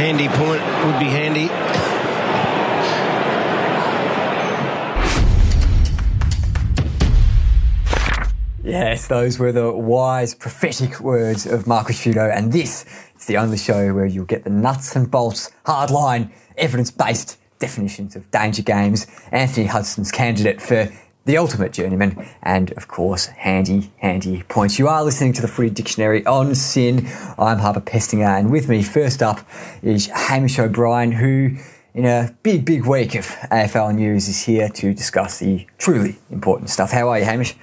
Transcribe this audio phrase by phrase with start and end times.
[0.00, 1.44] handy point would be handy.
[8.64, 12.86] Yes, those were the wise, prophetic words of Mark Ricciuto, and this
[13.18, 18.16] is the only show where you'll get the nuts and bolts, hardline, evidence based definitions
[18.16, 19.06] of danger games.
[19.30, 20.90] Anthony Hudson's candidate for
[21.30, 24.80] the ultimate journeyman, and of course, handy, handy points.
[24.80, 27.06] You are listening to the Footy Dictionary on SEN.
[27.38, 29.46] I'm Harper Pestinger, and with me, first up,
[29.80, 31.56] is Hamish O'Brien, who,
[31.94, 36.68] in a big, big week of AFL news, is here to discuss the truly important
[36.68, 36.90] stuff.
[36.90, 37.54] How are you, Hamish?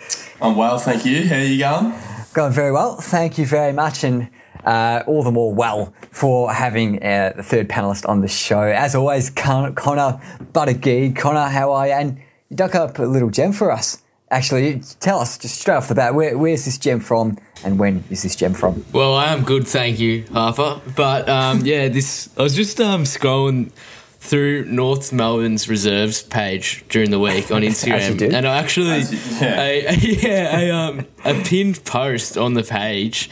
[0.42, 1.28] I'm well, thank you.
[1.28, 1.94] How are you going?
[2.34, 2.96] Going very well.
[3.02, 4.30] Thank you very much, and
[4.64, 8.62] uh, all the more well for having uh, the third panelist on the show.
[8.62, 10.22] As always, Con- Connor
[10.54, 11.18] Buttigieg.
[11.18, 11.94] Connor, how are you?
[11.94, 14.02] And you dug up a little gem for us.
[14.30, 18.04] Actually, tell us just straight off the bat, where, where's this gem from, and when
[18.10, 18.84] is this gem from?
[18.92, 20.82] Well, I am good, thank you, Harper.
[20.98, 23.72] But um, yeah, this I was just um, scrolling
[24.20, 29.00] through North Melbourne's reserves page during the week on Instagram, and I actually,
[29.40, 33.30] yeah, a, a, yeah, a, um, a pinned post on the page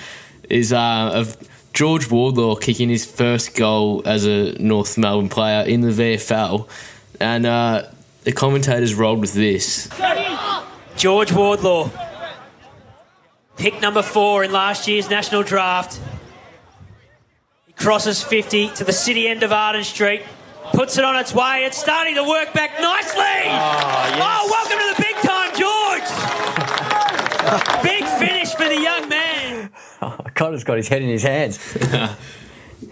[0.49, 1.35] is uh, of
[1.73, 6.69] George Wardlaw kicking his first goal as a North Melbourne player in the VFL,
[7.19, 7.83] and uh,
[8.25, 9.87] the commentators rolled with this.
[10.97, 11.91] George Wardlaw,
[13.55, 16.01] pick number four in last year's national draft.
[17.67, 20.23] He crosses 50 to the city end of Arden Street,
[20.73, 21.65] puts it on its way.
[21.65, 23.21] It's starting to work back nicely.
[23.21, 24.21] Oh, yes.
[24.23, 26.09] oh welcome to the big time, George.
[27.83, 29.69] big finish for the young man.
[30.01, 31.59] Oh, Connor's got his head in his hands.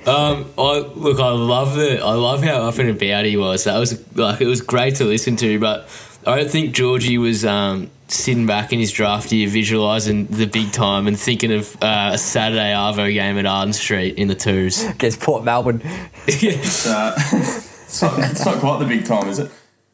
[0.06, 3.64] Um, I look, I love the, I love how up and about he was.
[3.64, 5.88] That was like it was great to listen to, but
[6.26, 10.72] I don't think Georgie was um, sitting back in his draft year, visualising the big
[10.72, 14.84] time and thinking of uh, a Saturday Arvo game at Arden Street in the twos.
[14.84, 15.82] Against Port Melbourne.
[16.26, 19.52] It's, uh, it's, not, it's not quite the big time, is it?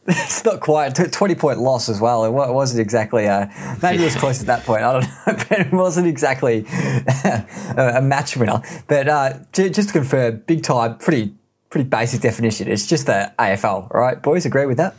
[0.26, 2.26] It's not quite a twenty point loss as well.
[2.26, 3.52] It wasn't exactly a
[3.82, 4.82] maybe it was close at that point.
[4.82, 8.62] I don't know, but it wasn't exactly a, a match winner.
[8.88, 11.34] But uh, j- just to confirm, big time, pretty
[11.70, 12.68] pretty basic definition.
[12.68, 14.20] It's just the AFL, right?
[14.22, 14.96] Boys, agree with that?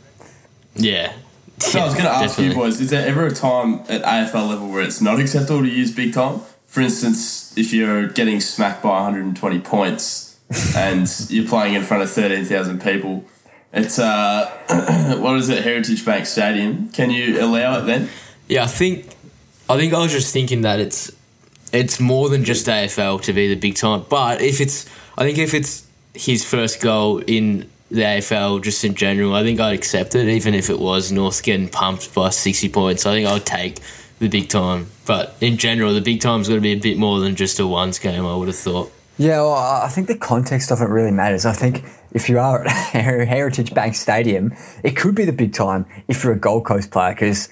[0.75, 1.13] Yeah.
[1.59, 2.55] So I was going to ask Definitely.
[2.55, 5.67] you boys: Is there ever a time at AFL level where it's not acceptable to
[5.69, 6.39] use big time?
[6.65, 10.39] For instance, if you're getting smacked by 120 points
[10.75, 13.25] and you're playing in front of 13,000 people,
[13.73, 15.63] it's uh, what is it?
[15.63, 16.89] Heritage Bank Stadium.
[16.89, 18.09] Can you allow it then?
[18.47, 19.15] Yeah, I think
[19.69, 21.11] I think I was just thinking that it's
[21.71, 24.05] it's more than just AFL to be the big time.
[24.09, 28.95] But if it's I think if it's his first goal in the AFL just in
[28.95, 32.69] general, I think I'd accept it, even if it was North getting pumped by sixty
[32.69, 33.05] points.
[33.05, 33.79] I think I would take
[34.19, 34.87] the big time.
[35.05, 37.67] But in general, the big time's got to be a bit more than just a
[37.67, 38.25] ones game.
[38.25, 38.91] I would have thought.
[39.21, 41.45] Yeah, well, I think the context of it really matters.
[41.45, 42.71] I think if you are at
[43.27, 44.51] Heritage Bank Stadium,
[44.83, 47.47] it could be the big time if you're a Gold Coast player because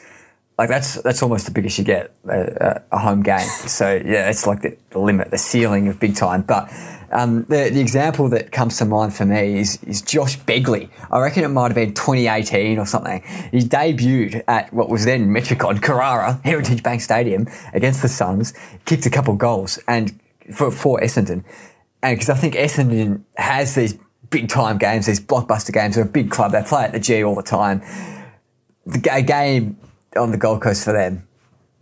[0.57, 3.47] like that's that's almost the biggest you get a, a home game.
[3.67, 6.41] So yeah, it's like the, the limit, the ceiling of big time.
[6.41, 6.73] But
[7.11, 10.89] um, the the example that comes to mind for me is is Josh Begley.
[11.11, 13.21] I reckon it might have been 2018 or something.
[13.51, 18.55] He debuted at what was then Metricon Carrara Heritage Bank Stadium against the Suns,
[18.85, 20.19] kicked a couple goals and
[20.53, 21.43] for for Essendon,
[22.01, 23.97] and because I think Essendon has these
[24.29, 25.95] big time games, these blockbuster games.
[25.95, 26.51] They're a big club.
[26.51, 27.81] They play at the G all the time.
[28.85, 29.77] The ga- game
[30.15, 31.27] on the Gold Coast for them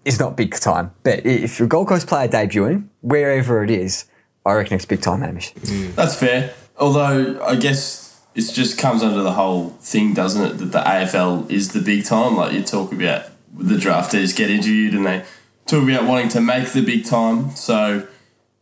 [0.06, 0.92] is not big time.
[1.04, 4.06] But if you're a Gold Coast player debuting, wherever it is,
[4.46, 5.54] I reckon it's big time, Hamish.
[5.56, 5.96] Mm.
[5.96, 6.54] That's fair.
[6.78, 10.58] Although I guess it just comes under the whole thing, doesn't it?
[10.58, 12.36] That the AFL is the big time.
[12.38, 15.26] Like you talk about the draftees get interviewed and they
[15.66, 17.52] talk about wanting to make the big time.
[17.52, 18.08] So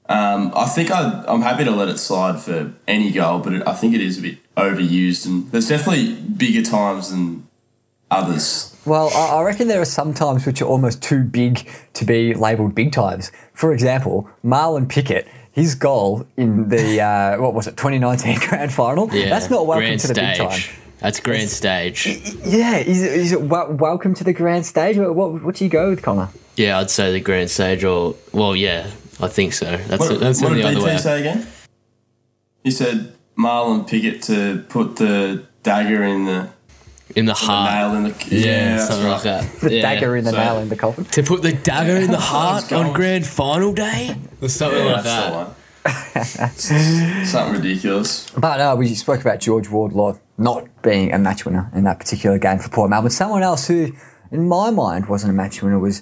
[0.10, 3.64] um, I think I, I'm happy to let it slide for any goal, but it,
[3.68, 7.48] I think it is a bit overused and there's definitely bigger times than
[8.12, 8.72] others.
[8.86, 12.34] Well, I I reckon there are some times which are almost too big to be
[12.34, 13.32] labelled big times.
[13.54, 19.10] For example, Marlon Pickett, his goal in the, uh, what was it, 2019 grand final?
[19.14, 20.38] Yeah, That's not welcome grand to the stage.
[20.38, 20.60] big time.
[21.00, 22.06] That's grand stage.
[22.46, 24.98] Yeah, is, it- is it wel- welcome to the grand stage?
[24.98, 26.30] What, what, what do you go with, Connor?
[26.56, 28.90] Yeah, I'd say the grand stage, or well, yeah,
[29.20, 29.66] I think so.
[29.78, 30.98] That's What, that's what the did other BT way.
[30.98, 31.48] say again?
[32.64, 36.50] He said Marlon Pickett to put the dagger in the,
[37.16, 37.72] in the the heart.
[37.72, 39.14] nail in the Yeah, that's something right.
[39.14, 39.60] like that.
[39.62, 39.82] The Yeah.
[39.82, 41.06] dagger in the So- nail in the coffin?
[41.06, 44.16] To put the dagger in the heart on grand final day?
[44.42, 45.36] Or something Yeah, like that's the that.
[45.36, 47.26] one.
[47.26, 48.30] Something ridiculous.
[48.38, 52.38] But uh, we spoke about George Wardlaw not being a match winner in that particular
[52.38, 53.12] game for Port Melbourne.
[53.12, 53.92] Someone else who,
[54.32, 56.02] in my mind, wasn't a match winner was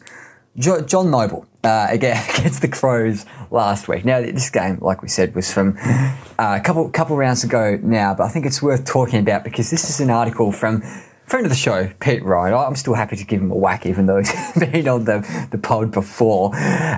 [0.57, 1.45] jo- John Noble.
[1.63, 4.06] Uh, again against the Crows last week.
[4.06, 8.13] Now this game, like we said, was from uh, a couple couple rounds ago now,
[8.13, 10.81] but I think it's worth talking about because this is an article from
[11.25, 12.54] friend of the show, Pete Ryan.
[12.54, 15.57] I'm still happy to give him a whack, even though he's been on the the
[15.57, 16.51] pod before.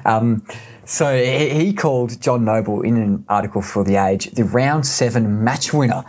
[0.05, 0.45] Um,
[0.85, 5.73] so he called John Noble in an article for The Age the round seven match
[5.73, 6.03] winner.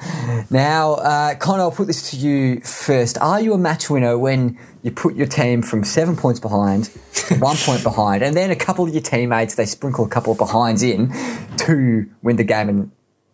[0.50, 3.19] Now, uh, Connor, I'll put this to you first.
[3.19, 6.87] Are you a match winner when you put your team from seven points behind,
[7.38, 10.38] one point behind, and then a couple of your teammates they sprinkle a couple of
[10.38, 11.12] behinds in
[11.58, 12.90] to win the game and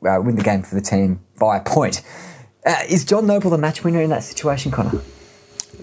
[0.07, 2.03] uh, win the game for the team by a point?
[2.65, 5.01] Uh, is John Noble the match winner in that situation, Connor?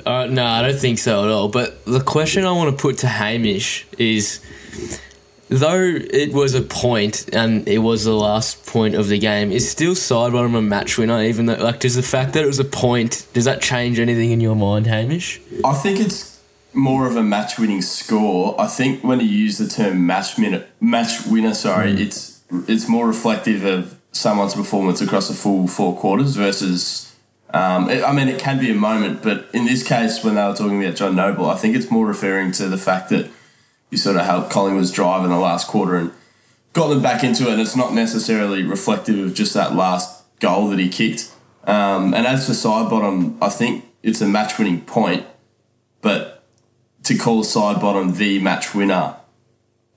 [0.06, 1.50] Uh, no, I don't think so at all.
[1.50, 4.40] But the question I want to put to Hamish is
[5.50, 9.70] though it was a point and it was the last point of the game, is
[9.70, 12.64] still Sidebottom a match winner, even though, like, does the fact that it was a
[12.66, 15.42] point, does that change anything in your mind, Hamish?
[15.66, 16.40] I think it's
[16.74, 18.60] more of a match winning score.
[18.62, 23.08] I think when you use the term match minute, match winner, sorry, it's it's more
[23.08, 27.06] reflective of someone's performance across the full four quarters versus.
[27.52, 30.44] Um, it- I mean, it can be a moment, but in this case, when they
[30.44, 33.28] were talking about John Noble, I think it's more referring to the fact that
[33.90, 36.12] you sort of helped Collingwood's drive in the last quarter and
[36.74, 37.54] got them back into it.
[37.54, 41.32] And it's not necessarily reflective of just that last goal that he kicked.
[41.66, 45.26] Um, and as for Sidebottom, I think it's a match winning point,
[46.02, 46.44] but
[47.04, 49.18] to call Sidebottom the match winner,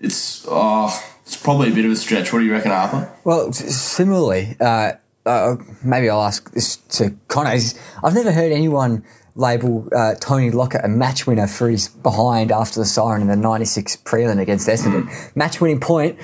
[0.01, 2.33] it's oh, it's probably a bit of a stretch.
[2.33, 3.13] What do you reckon, Harper?
[3.25, 4.93] Well, similarly, uh,
[5.25, 7.57] uh, maybe I'll ask this to Connor.
[8.03, 9.05] I've never heard anyone
[9.35, 13.37] label uh, Tony Lockett a match winner for his behind after the siren in the
[13.37, 15.09] 96 prelim against Essendon.
[15.37, 16.19] Match winning point,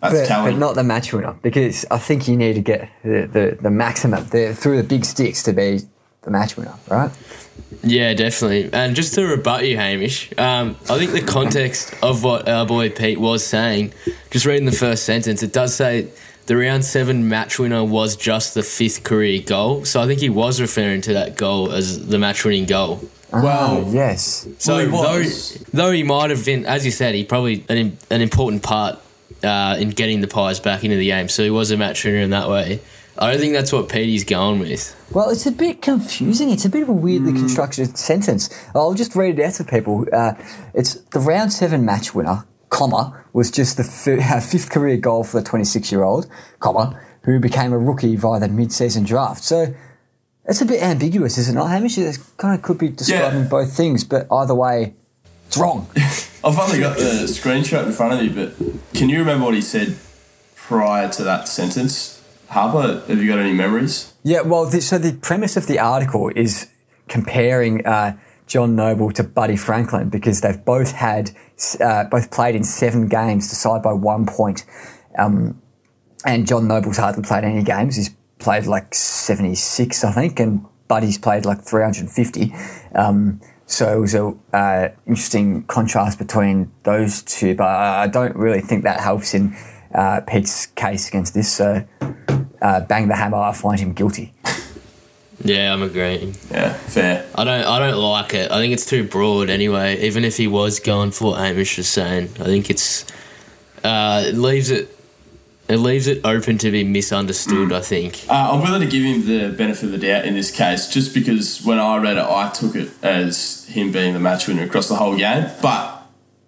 [0.00, 3.58] but, but not the match winner because I think you need to get the, the,
[3.60, 5.80] the maximum the, through the big sticks to be
[6.22, 7.10] the match winner, right?
[7.82, 8.70] Yeah, definitely.
[8.72, 12.90] And just to rebut you, Hamish, um, I think the context of what our boy
[12.90, 13.94] Pete was saying,
[14.30, 16.08] just reading the first sentence, it does say
[16.46, 19.84] the round seven match winner was just the fifth career goal.
[19.84, 23.00] So I think he was referring to that goal as the match winning goal.
[23.32, 24.48] Well, Oh, yes.
[24.58, 25.54] So Well, he though, was.
[25.72, 28.98] though he might have been, as you said, he probably an, an important part
[29.44, 31.28] uh, in getting the Pies back into the game.
[31.28, 32.80] So he was a match winner in that way.
[33.18, 34.96] I don't think that's what Petey's going with.
[35.12, 36.50] Well, it's a bit confusing.
[36.50, 38.48] It's a bit of a weirdly constructed sentence.
[38.74, 40.06] I'll just read it out to people.
[40.12, 40.32] Uh,
[40.74, 43.84] it's the round seven match winner, comma, was just the
[44.50, 46.26] fifth career goal for the 26 year old,
[46.60, 49.42] comma, who became a rookie via the mid season draft.
[49.44, 49.74] So
[50.46, 51.64] it's a bit ambiguous, isn't it?
[51.66, 53.48] Hamish, it kind of could be describing Yeah.
[53.48, 54.94] both things, but either way,
[55.46, 55.86] it's wrong.
[56.44, 58.54] I've only got the screenshot in front of me, but
[58.94, 59.96] can you remember what he said
[60.56, 62.22] prior to that sentence?
[62.48, 64.12] Harper, have you got any memories?
[64.22, 66.68] Yeah, well, the, so the premise of the article is
[67.08, 68.16] comparing uh,
[68.50, 71.30] John Noble to Buddy Franklin because they've both had
[71.78, 74.64] uh, both played in seven games, decided by one point.
[75.16, 75.62] Um,
[76.26, 77.94] and John Noble's hardly played any games.
[77.94, 78.10] He's
[78.40, 82.52] played like seventy six, I think, and Buddy's played like three hundred and fifty.
[82.92, 88.34] Um, so it was a uh, interesting contrast between those two, but I I don't
[88.34, 89.56] really think that helps in
[89.94, 91.52] uh, Pete's case against this.
[91.52, 91.86] So
[92.60, 94.34] uh, bang the hammer, I find him guilty.
[95.42, 96.34] Yeah, I'm agreeing.
[96.50, 97.26] Yeah, fair.
[97.34, 97.64] I don't.
[97.64, 98.50] I don't like it.
[98.50, 99.48] I think it's too broad.
[99.48, 103.06] Anyway, even if he was going for what Hamish was saying, I think it's
[103.82, 104.96] uh, it leaves it.
[105.68, 107.72] It leaves it open to be misunderstood.
[107.72, 108.24] I think.
[108.28, 111.14] Uh, I'm willing to give him the benefit of the doubt in this case, just
[111.14, 114.88] because when I read it, I took it as him being the match winner across
[114.88, 115.48] the whole game.
[115.62, 116.02] But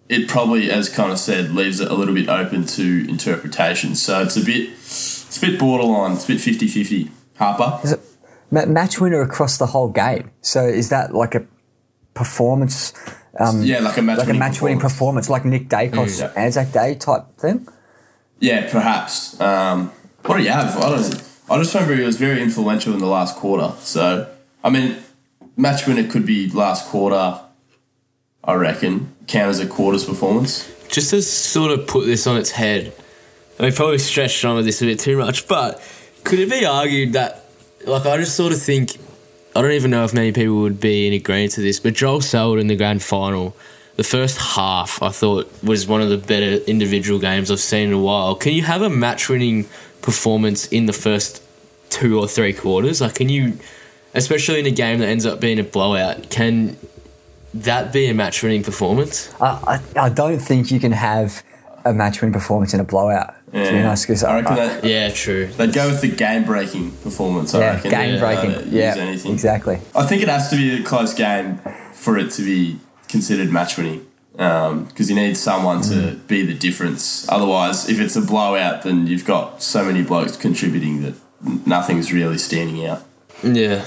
[0.09, 3.95] it probably, as Connor said, leaves it a little bit open to interpretation.
[3.95, 6.13] So it's a bit, it's a bit borderline.
[6.13, 7.11] It's a bit 50-50.
[7.37, 7.99] Harper.
[8.53, 10.31] Is it ma- match winner across the whole game?
[10.41, 11.47] So is that like a
[12.15, 12.93] performance?
[13.39, 16.37] Um, Yeah, like a match like a winning match winning performance, like Nick Daicos, Mm.
[16.37, 17.67] Anzac Day type thing.
[18.41, 19.41] Yeah, perhaps.
[19.41, 19.91] Um,
[20.25, 20.77] what do you have?
[20.77, 21.23] I don't.
[21.51, 23.73] I just remember he was very influential in the last quarter.
[23.81, 24.29] So
[24.65, 24.97] I mean,
[25.57, 27.41] match winner could be last quarter.
[28.45, 30.69] I reckon count as a quarter's performance.
[30.89, 32.93] just to sort of put this on its head,
[33.59, 35.81] I mean, probably stretched on with this a bit too much, but
[36.25, 37.42] could it be argued that,
[37.87, 38.97] like, I just sort of think,
[39.55, 42.21] I don't even know if many people would be in agreement to this, but Joel
[42.21, 43.57] Selwood in the grand final,
[43.97, 47.95] the first half, I thought, was one of the better individual games I've seen in
[47.95, 48.35] a while.
[48.35, 49.67] Can you have a match winning
[50.01, 51.43] performance in the first
[51.91, 53.01] two or three quarters?
[53.01, 53.59] Like, can you,
[54.15, 56.77] especially in a game that ends up being a blowout, can
[57.53, 59.33] that be a match winning performance?
[59.41, 61.43] I, I, I don't think you can have
[61.85, 63.35] a match winning performance in a blowout.
[63.53, 63.87] To be Yeah.
[63.87, 65.49] honest, because I reckon that Yeah, true.
[65.59, 67.55] they'd go with the game breaking performance.
[67.55, 67.91] I yeah, reckon.
[67.91, 68.51] game breaking.
[68.55, 69.33] uh, Yeah, anything.
[69.33, 69.79] exactly.
[69.95, 71.59] I think it has to be a close game
[71.93, 72.79] for it to be
[73.09, 74.01] considered match winning.
[74.35, 77.27] because you need someone to be the difference.
[77.29, 81.15] Otherwise, if it's a blowout, then you've got so many blokes contributing that
[81.67, 83.03] nothing's really standing out.
[83.43, 83.85] Yeah,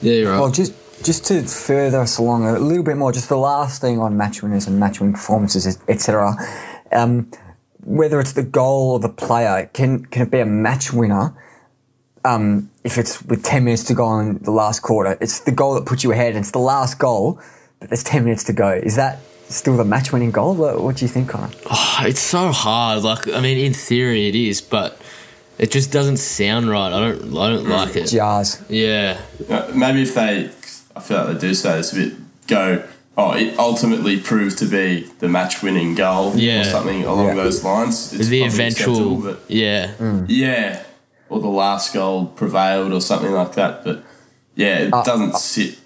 [0.00, 0.38] yeah, you're right.
[0.38, 3.98] Well, just just to further us along a little bit more, just the last thing
[3.98, 6.36] on match winners and match winning performances, etc.
[6.92, 7.26] Um,
[7.84, 11.34] whether it's the goal or the player, can can it be a match winner?
[12.24, 15.74] Um, if it's with ten minutes to go in the last quarter, it's the goal
[15.74, 16.36] that puts you ahead.
[16.36, 17.40] It's the last goal,
[17.78, 18.70] but there's ten minutes to go.
[18.70, 20.54] Is that still the match winning goal?
[20.54, 21.50] What, what do you think, Connor?
[22.02, 23.02] it's so hard.
[23.02, 25.00] Like, I mean, in theory it is, but
[25.58, 26.92] it just doesn't sound right.
[26.92, 28.06] I don't, I don't like it.
[28.08, 28.62] Jars.
[28.68, 30.50] Yeah, Uh, Maybe if they,
[30.94, 32.12] I feel like they do say this a bit,
[32.46, 32.84] go,
[33.16, 36.60] oh, it ultimately proved to be the match winning goal Yeah.
[36.60, 37.34] or something along Yeah.
[37.34, 38.12] those lines.
[38.12, 39.16] It's the eventual.
[39.16, 40.26] but- Yeah, mm.
[40.28, 40.82] Yeah,
[41.28, 43.84] or the last goal prevailed or something like that.
[43.84, 44.02] But
[44.54, 45.78] yeah, it uh, doesn't uh, sit.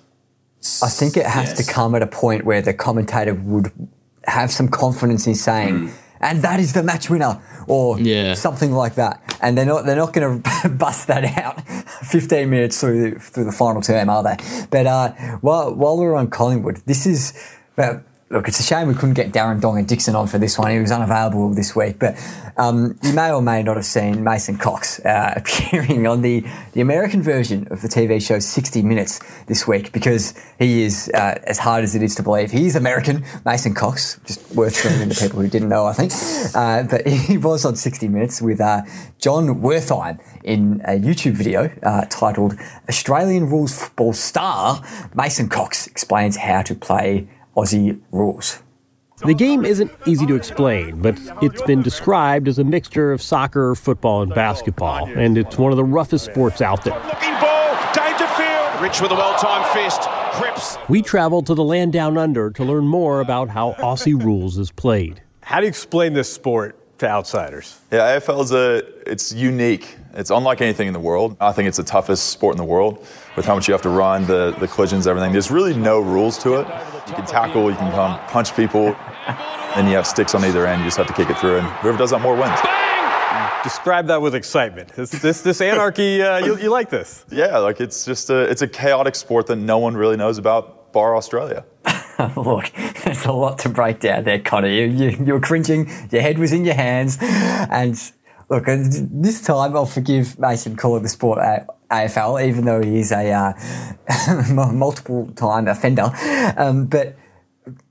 [0.82, 1.66] I think it has Yes.
[1.66, 3.70] to come at a point where the commentator would
[4.26, 5.90] have some confidence in saying, mm.
[6.24, 8.34] And that is the match winner, or Yeah.
[8.34, 9.20] something like that.
[9.40, 11.56] And they're not they're not going to bust that out
[12.02, 14.36] 15 minutes through the, through the final term, are they?
[14.70, 15.12] But uh,
[15.42, 17.32] while while we're on Collingwood, this is.
[17.78, 17.98] Uh,
[18.34, 20.72] Look, it's a shame we couldn't get Darren Dong and Dixon on for this one.
[20.72, 22.00] He was unavailable this week.
[22.00, 22.16] But
[22.56, 26.80] um, you may or may not have seen Mason Cox uh, appearing on the, the
[26.80, 31.60] American version of the TV show 60 Minutes this week because he is, uh, as
[31.60, 34.18] hard as it is to believe, he is American, Mason Cox.
[34.26, 36.12] Just worth sharing to people who didn't know, I think.
[36.56, 38.82] Uh, but he was on 60 Minutes with uh,
[39.20, 42.56] Jon Wertheim in a YouTube video uh, titled
[42.88, 44.82] Australian Rules Football Star
[45.14, 48.60] Mason Cox explains how to play Aussie rules.
[49.24, 53.74] The game isn't easy to explain, but it's been described as a mixture of soccer,
[53.74, 56.94] football, and basketball, and it's one of the roughest sports out there.
[56.94, 58.82] Looking ball, Dangerfield.
[58.82, 60.02] Rich with a well-timed fist.
[60.32, 60.76] Cripps.
[60.88, 64.72] We traveled to the land down under to learn more about how Aussie rules is
[64.72, 65.22] played.
[65.42, 67.78] How do you explain this sport to outsiders?
[67.90, 69.96] Yeah, AFL is a it's unique.
[70.14, 71.36] It's unlike anything in the world.
[71.40, 73.06] I think it's the toughest sport in the world
[73.36, 75.32] with how much you have to run, the, the collisions, everything.
[75.32, 76.68] There's really no rules to it.
[77.08, 78.94] You can tackle, you can come punch people,
[79.76, 80.80] and you have sticks on either end.
[80.80, 82.58] You just have to kick it through, and whoever does that more wins.
[83.64, 84.90] Describe that with excitement.
[84.90, 87.24] This this, this anarchy, uh, you, you like this?
[87.30, 90.92] Yeah, like it's just a it's a chaotic sport that no one really knows about,
[90.92, 91.64] bar Australia.
[92.36, 92.70] Look,
[93.04, 94.68] there's a lot to break down there, Connor.
[94.68, 97.18] You, you, you were cringing, your head was in your hands.
[97.20, 98.00] And
[98.48, 103.10] look, this time I'll forgive Mason calling the sport A- AFL, even though he is
[103.10, 106.10] a uh, multiple time offender.
[106.56, 107.16] Um, but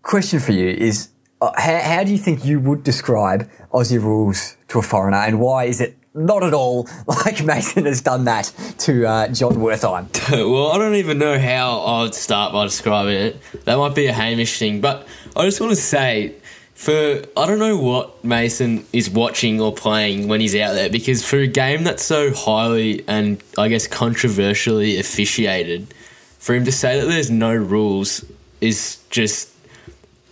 [0.01, 1.10] question for you is
[1.42, 5.39] uh, how, how do you think you would describe Aussie rules to a foreigner, and
[5.39, 10.08] why is it not at all like Mason has done that to uh, Jon Wertheim?
[10.51, 13.41] well, I don't even know how I would start by describing it.
[13.65, 16.36] That might be a Hamish thing, but I just want to say,
[16.74, 16.91] for
[17.38, 21.38] I don't know what Mason is watching or playing when he's out there, because for
[21.38, 25.93] a game that's so highly and I guess controversially officiated,
[26.39, 28.25] for him to say that there's no rules
[28.60, 29.50] is just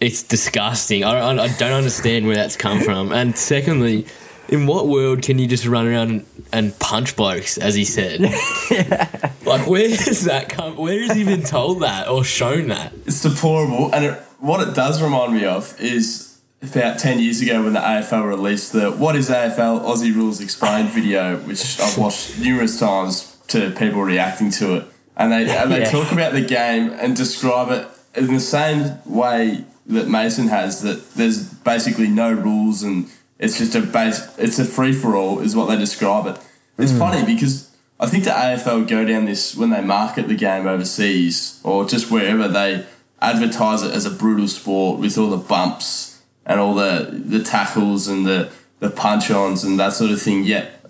[0.01, 1.03] it's disgusting.
[1.03, 3.11] I don't, I don't understand where that's come from.
[3.11, 4.07] And secondly,
[4.51, 8.21] in what world can you just run around and, and punch blokes, as he said?
[9.43, 10.77] Like, where does that come?
[10.77, 12.93] Where has he been told that or shown that?
[13.05, 17.63] It's deplorable, and it, what it does remind me of is about ten years ago
[17.63, 22.39] when the AFL released the "What is AFL Aussie Rules Explained" video, which I've watched
[22.39, 24.85] numerous times to people reacting to it,
[25.17, 25.89] and they and they Yeah.
[25.91, 30.81] talk about the game and describe it in the same way that Mason has.
[30.83, 33.09] That there's basically no rules and
[33.41, 34.29] it's just a base.
[34.37, 36.39] It's a free for all, is what they describe it.
[36.77, 36.99] It's hmm.
[36.99, 41.59] funny because I think the AFL go down this when they market the game overseas
[41.63, 42.85] or just wherever they
[43.21, 48.07] advertise it as a brutal sport with all the bumps and all the the tackles
[48.07, 50.43] and the the punch ons and that sort of thing.
[50.43, 50.85] Yet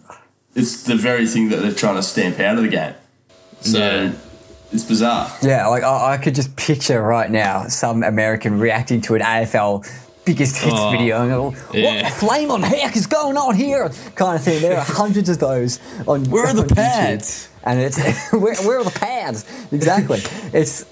[0.54, 2.96] it's the very thing that they're trying to stamp out of the game.
[3.62, 4.12] So Yeah.
[4.74, 5.32] it's bizarre.
[5.42, 9.86] Yeah, like I, I could just picture right now some American reacting to an AFL
[10.26, 12.10] biggest hits Oh, video and what yeah.
[12.10, 13.90] the flame on heck is going on here?
[14.16, 14.62] Kind of thing.
[14.62, 16.76] There are hundreds of those on Where are the on YouTube.
[16.76, 17.50] pads?
[17.64, 17.98] And it's
[18.32, 19.46] where, where are the pads?
[19.72, 20.20] Exactly.
[20.54, 20.86] it's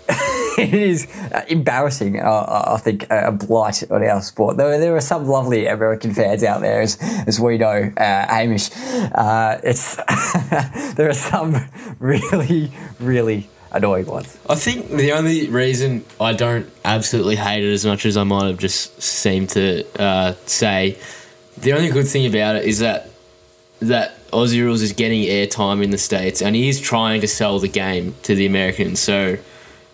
[0.57, 2.19] it is uh, embarrassing.
[2.19, 4.57] Uh, I think uh, a blight on our sport.
[4.57, 8.69] There, there are some lovely American fans out there, as as we know, uh, Hamish.
[9.15, 9.95] Uh, it's
[10.95, 11.55] there are some
[11.99, 14.37] really really annoying ones.
[14.49, 18.47] I think the only reason I don't absolutely hate it as much as I might
[18.47, 20.97] have just seemed to uh, say,
[21.57, 23.09] the only good thing about it is that
[23.81, 27.59] that Aussie Rules is getting airtime in the states, and he is trying to sell
[27.59, 28.99] the game to the Americans.
[28.99, 29.37] So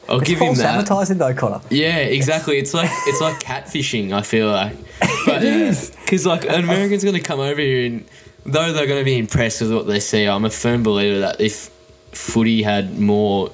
[0.09, 0.65] I'll It's give him that.
[0.75, 1.61] advertising though, Connor.
[1.69, 2.57] Yeah, exactly.
[2.57, 4.11] It's like it's like catfishing.
[4.11, 4.75] I feel like,
[5.25, 8.05] but because like an American's going to come over here and
[8.45, 11.41] though they're going to be impressed with what they see, I'm a firm believer that
[11.41, 11.69] if
[12.11, 13.51] footy had more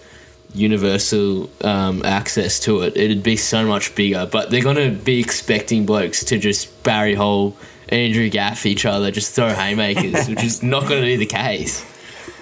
[0.54, 4.28] universal um, access to it, it'd be so much bigger.
[4.32, 7.56] But they're going to be expecting blokes to just Barry Hall,
[7.90, 11.86] Andrew Gaff each other, just throw haymakers, which is not going to be the case.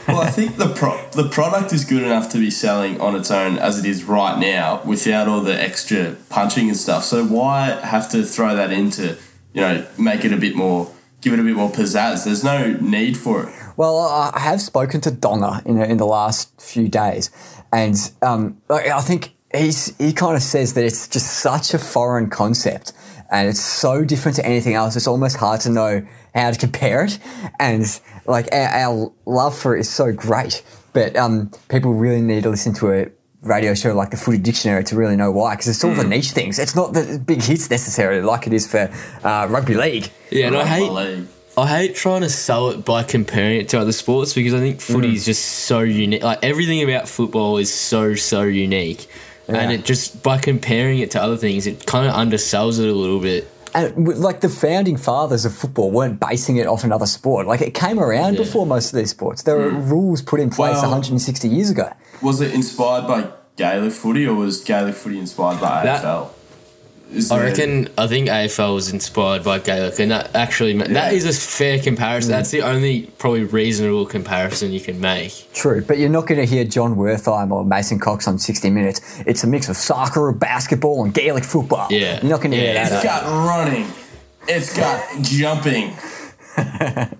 [0.07, 3.29] well, I think the pro- the product is good enough to be selling on its
[3.29, 7.03] own as it is right now, without all the extra punching and stuff.
[7.03, 9.17] So why have to throw that into,
[9.53, 12.25] you know, make it a bit more, give it a bit more pizzazz?
[12.25, 13.55] There's no need for it.
[13.77, 17.29] Well, I I have spoken to Donga in, in the last few days,
[17.71, 21.79] and um, like, I think he's he kind of says that it's just such a
[21.79, 22.93] foreign concept,
[23.31, 24.95] and it's so different to anything else.
[24.95, 27.19] It's almost hard to know how to compare it,
[27.59, 27.85] and
[28.25, 32.49] like our, our love for it is so great, but um, people really need to
[32.49, 33.11] listen to a
[33.41, 36.31] radio show like the Footy Dictionary to really know why, because it's all the niche
[36.31, 36.59] things.
[36.59, 38.91] It's not the big hits necessarily like it is for
[39.23, 40.11] uh, rugby league.
[40.29, 41.27] Yeah, and I Rugby hate league.
[41.59, 44.77] I hate trying to sell it by comparing it to other sports because I think
[44.77, 44.81] mm.
[44.81, 46.23] footy is just so unique.
[46.23, 49.07] Like everything about football is so so unique,
[49.47, 52.93] and it just by comparing it to other things, it kind of undersells it a
[52.93, 53.49] little bit.
[53.73, 57.45] And like the founding fathers of football weren't basing it off another sport.
[57.45, 58.39] Like it came around Yeah.
[58.43, 59.43] before most of these sports.
[59.43, 59.89] There were mm.
[59.89, 61.91] rules put in place Well- 160 years ago.
[62.21, 66.29] Was it inspired by Gaelic footy or was Gaelic footy inspired by That- AFL?
[67.11, 71.11] Is I reckon I think AFL was inspired by Gaelic, and that actually ma- that
[71.11, 71.17] Yeah.
[71.17, 72.31] is a fair comparison.
[72.31, 75.51] That's the only probably reasonable comparison you can make.
[75.53, 79.01] True, but you're not going to hear Jon Wertheim or Mason Cox on 60 Minutes.
[79.25, 81.87] It's a mix of soccer, basketball, and Gaelic football.
[81.89, 82.19] Yeah.
[82.21, 82.93] You're not going to hear Yeah, that.
[82.93, 83.87] It's got running.
[84.47, 85.93] It's got jumping.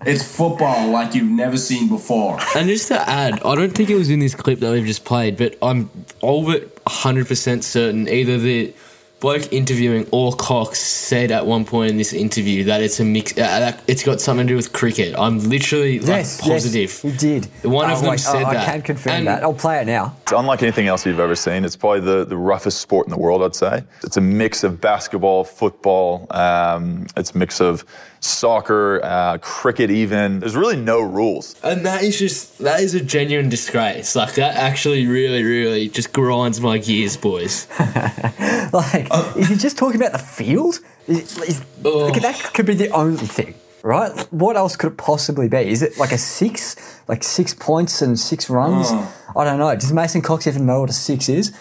[0.05, 2.38] it's football like you've never seen before.
[2.55, 5.05] And just to add, I don't think it was in this clip that we've just
[5.05, 5.89] played, but I'm
[6.22, 8.74] all but 100% certain either the
[9.20, 13.38] bloke interviewing or Cox said at one point in this interview that it's a mix,
[13.38, 15.14] uh, it's got something to do with cricket.
[15.18, 16.82] I'm literally like, Yes, positive.
[16.90, 17.46] yes, he did.
[17.64, 18.58] One of Oh, them wait, said oh, that.
[18.58, 19.44] I can confirm And- that.
[19.44, 20.16] I'll play it now.
[20.24, 21.65] It's unlike anything else you've ever seen.
[21.65, 23.84] It's probably the, the roughest sport in the world, I'd say.
[24.04, 27.84] It's a mix of basketball, football, um, it's a mix of
[28.19, 30.39] soccer, uh, cricket, even.
[30.39, 31.55] There's really no rules.
[31.63, 34.15] And that is just, that is a genuine disgrace.
[34.15, 37.67] Like, that actually really, really just grinds my gears, boys.
[38.71, 40.79] Like, is he just talking about the field?
[41.08, 42.12] Is, is, Oh.
[42.12, 44.12] That could be the only thing, right?
[44.32, 45.58] What else could it possibly be?
[45.69, 46.75] Is it like a six,
[47.08, 48.91] like six points and six runs?
[49.36, 49.73] I don't know.
[49.75, 51.51] Does Mason Cox even know what a six is?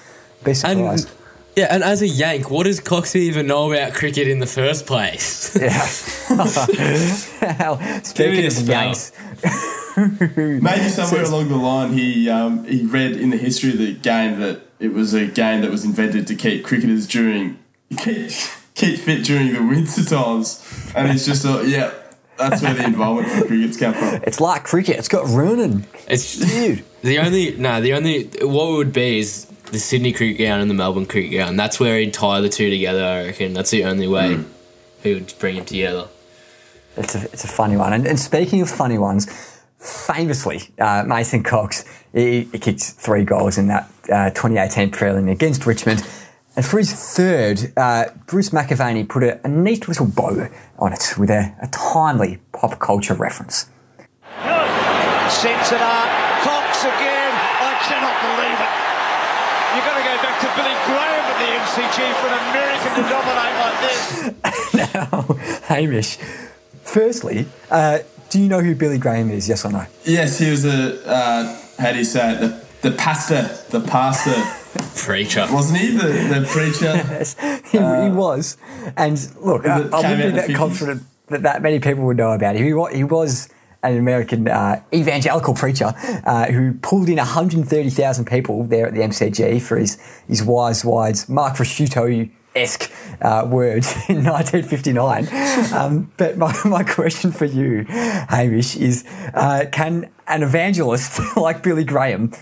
[0.44, 1.08] Be surprised.
[1.08, 1.16] And
[1.58, 4.86] yeah, and as a Yank, what does Cox even know about cricket in the first
[4.86, 5.56] place?
[5.60, 5.86] yeah.
[7.40, 8.84] Well, Give me Speaking of spell.
[8.84, 9.12] Yanks,
[9.96, 14.38] Maybe somewhere along the line he um, he read in the history of the game
[14.38, 17.58] that it was a game that was invented to keep cricketers during
[17.96, 18.30] keep,
[18.74, 20.62] keep fit during the winter times,
[20.94, 21.92] and it's just a, yeah.
[22.36, 24.20] That's where the involvement for cricket's come from.
[24.22, 24.96] it's like cricket.
[24.96, 25.86] It's got running.
[26.06, 26.84] It's Dude.
[27.02, 30.74] the only no, the only what would be is the Sydney cricket ground and the
[30.74, 31.58] Melbourne cricket ground.
[31.58, 33.04] That's where he'd tie the two together.
[33.04, 34.38] I reckon that's the only way
[35.02, 36.08] he would bring them together.
[36.96, 37.92] It's a, it's a funny one.
[37.92, 39.26] And, and speaking of funny ones,
[39.78, 45.66] famously, uh, Mason Cox, he, he kicked three goals in that uh, 2018 prelim against
[45.66, 46.06] Richmond.
[46.56, 51.14] And for his third, uh, Bruce McAvaney put a, a neat little bow on it
[51.16, 53.66] with a, a timely pop culture reference.
[55.30, 56.08] Sends it up.
[56.42, 57.34] Cox again.
[57.62, 58.72] I cannot believe it.
[59.76, 63.02] You've got to go back to Billy Graham at the MCG for an American to
[63.08, 64.00] dominate like this.
[64.94, 66.16] now, Hamish,
[66.82, 67.98] firstly, uh,
[68.30, 69.86] do you know who Billy Graham is, yes or no?
[70.04, 72.40] Yes, he was a uh, how do you say it?
[72.40, 74.34] The, the pastor, the pastor,
[74.96, 75.46] Preacher.
[75.50, 75.96] wasn't he?
[75.96, 76.92] The, the preacher.
[77.10, 77.36] Yes,
[77.70, 78.56] he, he was.
[78.96, 80.54] And look, I, I wouldn't be that 50s?
[80.56, 82.64] confident that that many people would know about him.
[82.64, 83.48] He he was
[83.82, 89.62] an American uh, evangelical preacher uh, who pulled in 130,000 people there at the MCG
[89.62, 92.90] for his, his wise, wise Mark Ricciuto esque
[93.22, 95.28] uh, words in 1959.
[95.72, 101.84] Um, but my, my question for you, Hamish, is uh, can an evangelist like Billy
[101.84, 102.32] Graham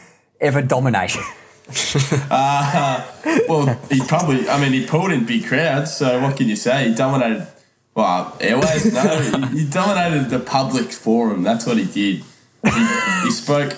[0.40, 1.16] ever dominate?
[3.49, 4.49] Well, he probably.
[4.49, 5.96] I mean, he pulled in big crowds.
[5.96, 6.88] So what can you say?
[6.88, 7.49] He dominated.
[7.97, 8.93] Well, airways.
[8.93, 11.43] No, he, dominated the public forum.
[11.43, 12.23] That's what he did.
[12.63, 13.75] He, he spoke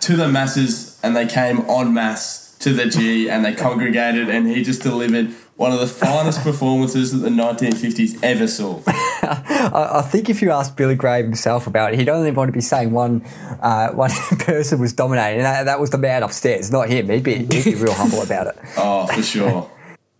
[0.00, 4.46] to the masses, and they came en masse to the G and they congregated and
[4.46, 8.82] he just delivered one of the finest performances that the 1950s ever saw.
[8.86, 12.52] I, I think if you ask Billy Graham himself about it, he'd only want to
[12.52, 13.22] be saying one
[13.62, 17.08] uh, one person was dominating, and that, that was the man upstairs, not him.
[17.08, 18.58] He'd be, he'd be real humble about it.
[18.76, 19.70] Oh, for sure.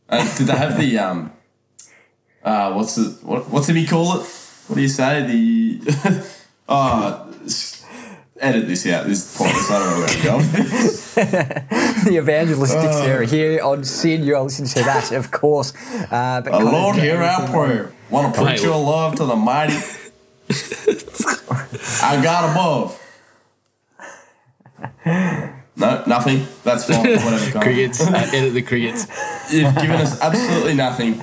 [0.09, 1.33] Uh, did they have the um?
[2.43, 4.27] Uh, what's the what, what's did he call it?
[4.67, 5.27] What do you say?
[5.27, 5.81] The
[7.45, 7.85] s-
[8.41, 9.07] edit this out.
[9.07, 9.71] This is pointless.
[9.71, 10.53] I don't know where I'm going.
[12.05, 14.25] the evangelist dictionary here on SEN.
[14.25, 15.75] You're listening to that, of course.
[16.11, 17.93] Uh, but Lord, is there hear our prayer.
[18.09, 19.77] Want to Wait, preach your love to the mighty.
[22.03, 22.97] I got above.
[25.77, 26.47] No, nothing.
[26.65, 27.17] That's fine.
[27.25, 27.61] Whatever.
[27.63, 28.01] Crickets.
[28.01, 29.07] uh, edit the crickets.
[29.53, 31.21] You've given us absolutely nothing.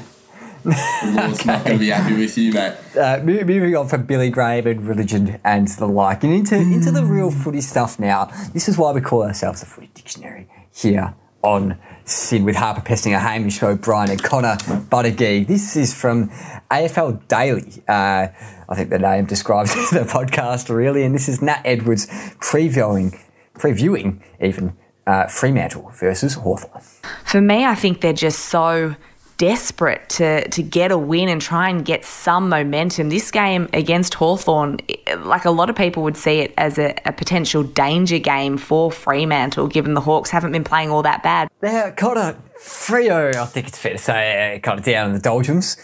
[0.68, 2.76] The Lord's not going to be happy with you, mate.
[2.98, 7.06] Uh, moving on from Billy Graham and religion and the like, and into into the
[7.06, 8.26] real footy stuff now.
[8.54, 13.14] This is why we call ourselves the Footy Dictionary here on SEN with Harper Pesting,
[13.14, 14.56] Pestinger, Hamish O'Brien, and Connor
[14.90, 15.48] Buttigieg.
[15.48, 16.30] This is from
[16.70, 17.84] AFL Daily.
[17.88, 18.28] Uh,
[18.70, 22.08] I think the name describes the podcast really, and this is Nat Edwards
[22.40, 23.18] previewing,
[23.54, 24.76] previewing even
[25.06, 26.84] uh, Fremantle versus Hawthorn.
[27.24, 28.96] For me, I think they're just so
[29.38, 33.10] desperate to, to get a win and try and get some momentum.
[33.10, 34.80] This game against Hawthorn,
[35.20, 38.92] like a lot of people would see it as a, a potential danger game for
[38.92, 41.50] Fremantle, given the Hawks haven't been playing all that bad.
[41.62, 45.14] They're Now, Connor, Freo, I think it's fair to say, uh, kind of down in
[45.14, 45.78] the doldrums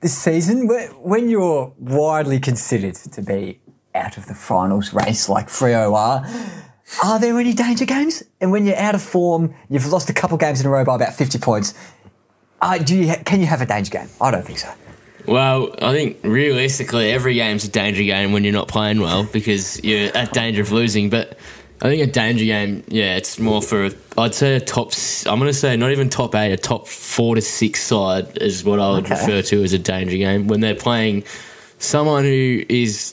[0.00, 0.68] this season.
[0.68, 3.60] When you're widely considered to be
[3.94, 6.24] out of the finals race like Freo are,
[7.04, 8.22] are there any danger games?
[8.40, 10.96] And when you're out of form, you've lost a couple games in a row by
[10.96, 11.74] about 50 points,
[12.60, 14.08] uh, do you ha- can you have a danger game?
[14.20, 14.70] I don't think so.
[15.26, 19.82] Well, I think realistically, every game's a danger game when you're not playing well because
[19.84, 21.10] you're at danger of losing.
[21.10, 21.38] But
[21.82, 24.92] I think a danger game, yeah, it's more for I'd say a top.
[25.26, 28.64] I'm going to say not even top eight, a top four to six side is
[28.64, 29.14] what I would Okay.
[29.20, 31.24] refer to as a danger game when they're playing
[31.78, 33.12] someone who is,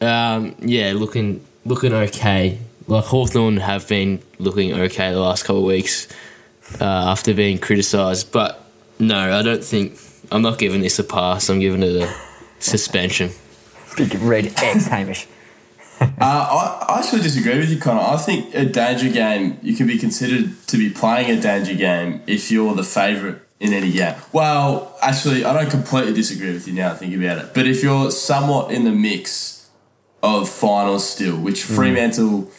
[0.00, 2.58] um, yeah, looking looking okay.
[2.86, 6.06] Like Hawthorn have been looking okay the last couple of weeks
[6.80, 8.32] uh, after being criticised.
[8.32, 8.62] But
[8.98, 9.98] no, I don't think
[10.30, 11.48] I'm not giving this a pass.
[11.48, 12.14] I'm giving it a
[12.58, 13.30] suspension.
[13.96, 15.26] Big red X, Hamish.
[16.00, 18.00] Uh, I, I actually disagree with you, Connor.
[18.00, 22.20] I think a danger game, you can be considered to be playing a danger game
[22.26, 24.14] if you're the favourite in any game.
[24.32, 27.54] Well, actually, I don't completely disagree with you now I think about it.
[27.54, 29.70] But if you're somewhat in the mix
[30.22, 32.50] of finals still, which Fremantle,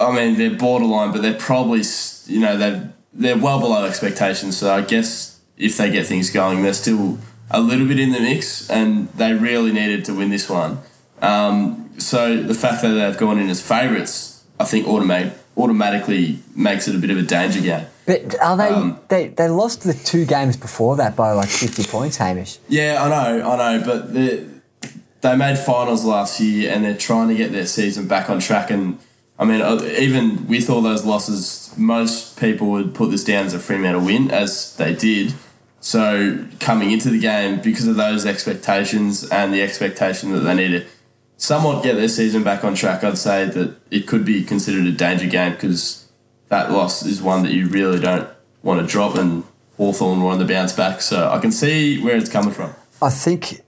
[0.00, 1.82] I mean, they're borderline, but they're probably,
[2.26, 4.56] you know, they're, they're well below expectations.
[4.56, 7.18] So I guess if they get things going, they're still
[7.50, 10.78] a little bit in the mix and they really needed to win this one.
[11.22, 16.88] Um, so the fact that they've gone in as favourites, I think automatic, automatically makes
[16.88, 17.86] it a bit of a danger game.
[18.04, 22.18] But are they, they they lost the two games before that by like 50 points,
[22.18, 22.58] Hamish?
[22.68, 24.46] Yeah, I know, I know, but they
[25.22, 28.70] they made finals last year and they're trying to get their season back on track.
[28.70, 29.00] And
[29.38, 33.54] I mean, uh, even with all those losses, most people would put this down as
[33.54, 35.34] a Fremantle win, as they did.
[35.80, 40.68] So coming into the game, because of those expectations and the expectation that they need
[40.68, 40.86] to
[41.36, 44.92] somewhat get their season back on track, I'd say that it could be considered a
[44.92, 46.10] danger game because
[46.48, 48.28] that loss is one that you really don't
[48.62, 49.44] want to drop and
[49.76, 51.02] Hawthorn wanted to bounce back.
[51.02, 52.74] So I can see where it's coming from.
[53.02, 53.60] I think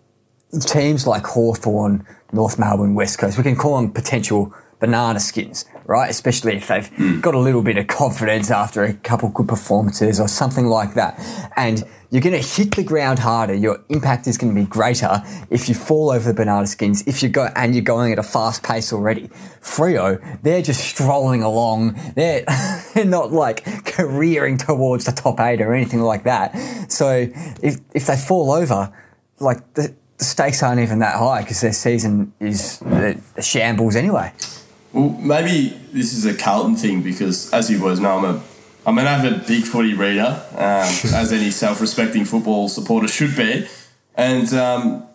[0.60, 6.10] teams like Hawthorn, North Melbourne, West Coast, we can call them potential banana skins, right?
[6.10, 7.20] Especially if they've hmm.
[7.20, 11.18] got a little bit of confidence after a couple good performances or something like that.
[11.56, 13.54] And you're going to hit the ground harder.
[13.54, 17.22] Your impact is going to be greater if you fall over the banana skins, if
[17.22, 19.28] you go and you're going at a fast pace already.
[19.60, 22.00] Freo, they're just strolling along.
[22.14, 22.44] They're,
[22.94, 26.56] they're not like careering towards the top eight or anything like that.
[26.90, 27.28] So
[27.62, 28.90] if, if they fall over,
[29.38, 34.32] like the, the stakes aren't even that high because their season is the shambles anyway.
[34.98, 38.42] Well, maybe this is a Carlton thing because, as you boys know, I'm a
[38.84, 40.58] I'm an avid big footy reader, um,
[41.14, 43.68] as any self-respecting football supporter should be.
[44.16, 45.06] And um,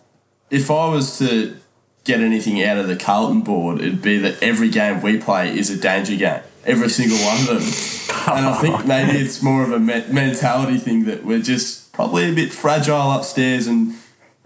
[0.48, 1.58] if I was to
[2.04, 5.68] get anything out of the Carlton board, it'd be that every game we play is
[5.68, 6.40] a danger game.
[6.64, 8.34] Every single one of them.
[8.34, 12.30] And I think maybe it's more of a me- mentality thing that we're just probably
[12.30, 13.96] a bit fragile upstairs and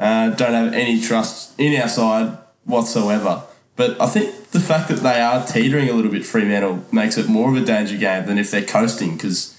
[0.01, 3.45] uh, don't have any trust in our side whatsoever.
[3.79, 7.29] But I think the fact that they are teetering a little bit Fremantle makes it
[7.29, 9.57] more of a danger game than if they're coasting because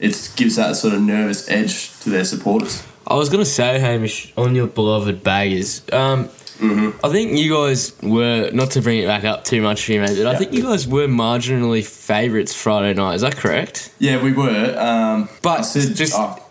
[0.00, 2.82] it gives that sort of nervous edge to their supporters.
[3.06, 6.28] I was going to say, Hamish, on your beloved baggers, um,
[6.62, 10.00] I think you guys were not to bring it back up too much for you,
[10.00, 13.14] mate, but I think you guys were marginally favourites Friday night.
[13.14, 13.94] Is that correct?
[13.98, 14.76] Yeah, we were.
[14.78, 16.42] Um, But said, just oh,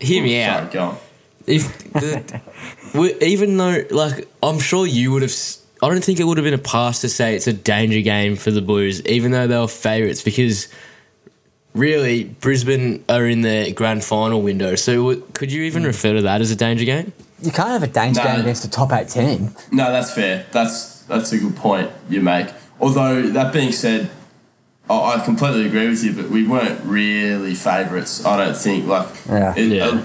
[0.00, 0.72] hear me sorry, out.
[0.72, 0.98] go on.
[1.46, 2.40] If the,
[2.98, 5.32] we, even though, like, I'm sure you would have.
[5.76, 8.00] S- I don't think it would have been a pass to say it's a danger
[8.00, 10.68] game for the Blues, even though they were favourites, because
[11.74, 14.74] really Brisbane are in the grand final window.
[14.76, 15.86] So w- could you even mm.
[15.86, 17.12] refer to that as a danger game?
[17.42, 18.26] You can't have a danger No.
[18.32, 19.54] game against a top eight team.
[19.70, 20.46] No, that's fair.
[20.52, 22.48] That's that's a good point you make.
[22.80, 24.10] Although that being said,
[24.88, 26.12] I I completely agree with you.
[26.14, 28.24] But we weren't really favourites.
[28.24, 28.86] I don't think.
[28.86, 29.54] Like, Yeah.
[29.54, 30.04] it, Yeah.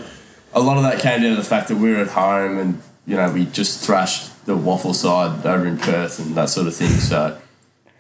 [0.53, 2.57] A, a lot of that came down to the fact that we were at home
[2.57, 6.67] and you know we just thrashed the waffle side over in Perth and that sort
[6.67, 6.89] of thing.
[6.89, 7.39] So.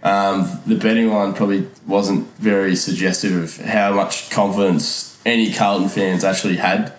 [0.03, 6.23] Um, the betting line probably wasn't very suggestive of how much confidence any Carlton fans
[6.23, 6.93] actually had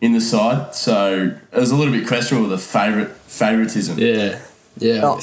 [0.00, 0.74] in the side.
[0.74, 3.98] So it was a little bit questionable with the favourite favouritism.
[3.98, 4.40] Yeah,
[4.78, 5.00] yeah.
[5.04, 5.20] Oh.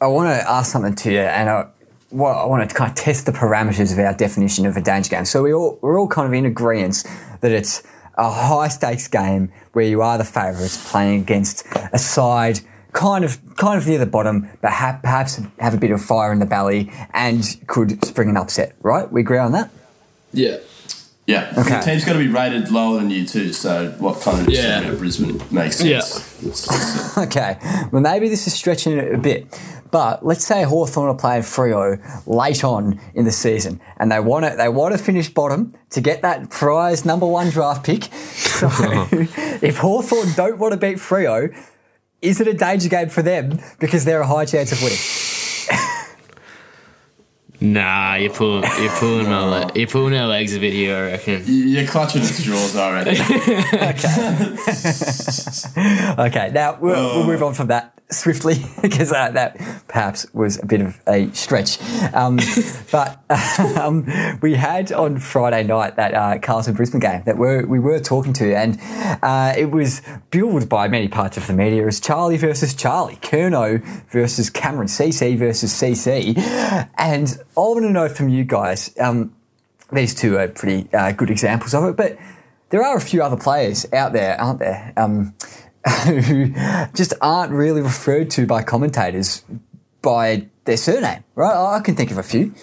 [0.00, 1.66] I want to ask something to you, and I,
[2.10, 5.10] well, I want to kind of test the parameters of our definition of a danger
[5.10, 5.24] game.
[5.24, 7.04] So we all we're all kind of in agreement
[7.40, 7.82] that it's
[8.16, 12.60] a high stakes game where you are the favourites playing against a side
[12.92, 16.32] kind of kind of near the bottom, but ha- perhaps have a bit of fire
[16.32, 18.74] in the belly and could spring an upset.
[18.82, 19.10] Right?
[19.10, 19.70] We agree on that.
[20.32, 20.58] Yeah.
[21.26, 21.70] Yeah, Okay.
[21.70, 23.52] the team's got to be rated lower than you too.
[23.52, 24.82] So what kind of Yeah.
[24.82, 24.90] yeah.
[24.92, 26.00] Brisbane makes Yeah.
[26.00, 26.68] sense.
[27.18, 27.56] Okay,
[27.90, 29.46] well, maybe this is stretching it a bit,
[29.90, 34.44] but let's say Hawthorn are playing Freo late on in the season, and they want
[34.44, 38.04] to they want to finish bottom to get that prize number one draft pick.
[38.14, 38.68] So,
[39.62, 41.48] if Hawthorn don't want to beat Freo,
[42.20, 44.98] is it a danger game for them because they're a high chance of winning?
[47.60, 50.96] Nah, you're pulling, you're pulling my, le- you're pulling our legs a bit here.
[50.96, 51.42] I reckon.
[51.46, 53.18] You're clutching at straws, already.
[53.72, 54.58] reckon.
[56.26, 57.26] Okay, now we'll, we'll oh.
[57.26, 59.56] move on from that swiftly because uh, that
[59.88, 61.78] perhaps was a bit of a stretch.
[62.14, 62.38] Um,
[62.92, 63.20] but
[63.76, 64.06] um,
[64.40, 68.32] we had on Friday night that uh, Carlton Brisbane game that we're, we were talking
[68.34, 68.78] to, and
[69.22, 73.84] uh, it was billed by many parts of the media as Charlie versus Charlie, Curnow
[74.10, 76.36] versus Cameron, CC versus CC.
[76.96, 78.94] And I want to know from you guys.
[78.98, 79.34] Um,
[79.92, 82.18] these two are pretty uh, good examples of it, but
[82.70, 85.34] there are a few other players out there, aren't there, um,
[85.86, 86.48] who
[86.94, 89.42] just aren't really referred to by commentators
[90.02, 91.54] by their surname, right?
[91.76, 92.54] I can think of a few.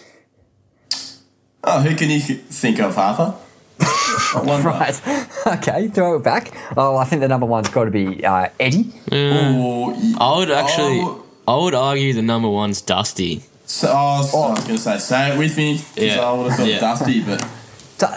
[1.63, 3.31] oh, who can you think of, Harper?
[4.47, 4.99] One Right.
[5.45, 6.53] Okay, throw it back.
[6.77, 8.93] Oh, I think the number one's got to be uh, Eddie.
[9.12, 11.25] Or, I would actually, Oh.
[11.45, 13.43] I would argue the number one's Dusty.
[13.65, 16.21] so, oh, I was going to say, say it with me, because Yeah.
[16.21, 16.79] I would have thought Yeah.
[16.79, 17.45] Dusty, but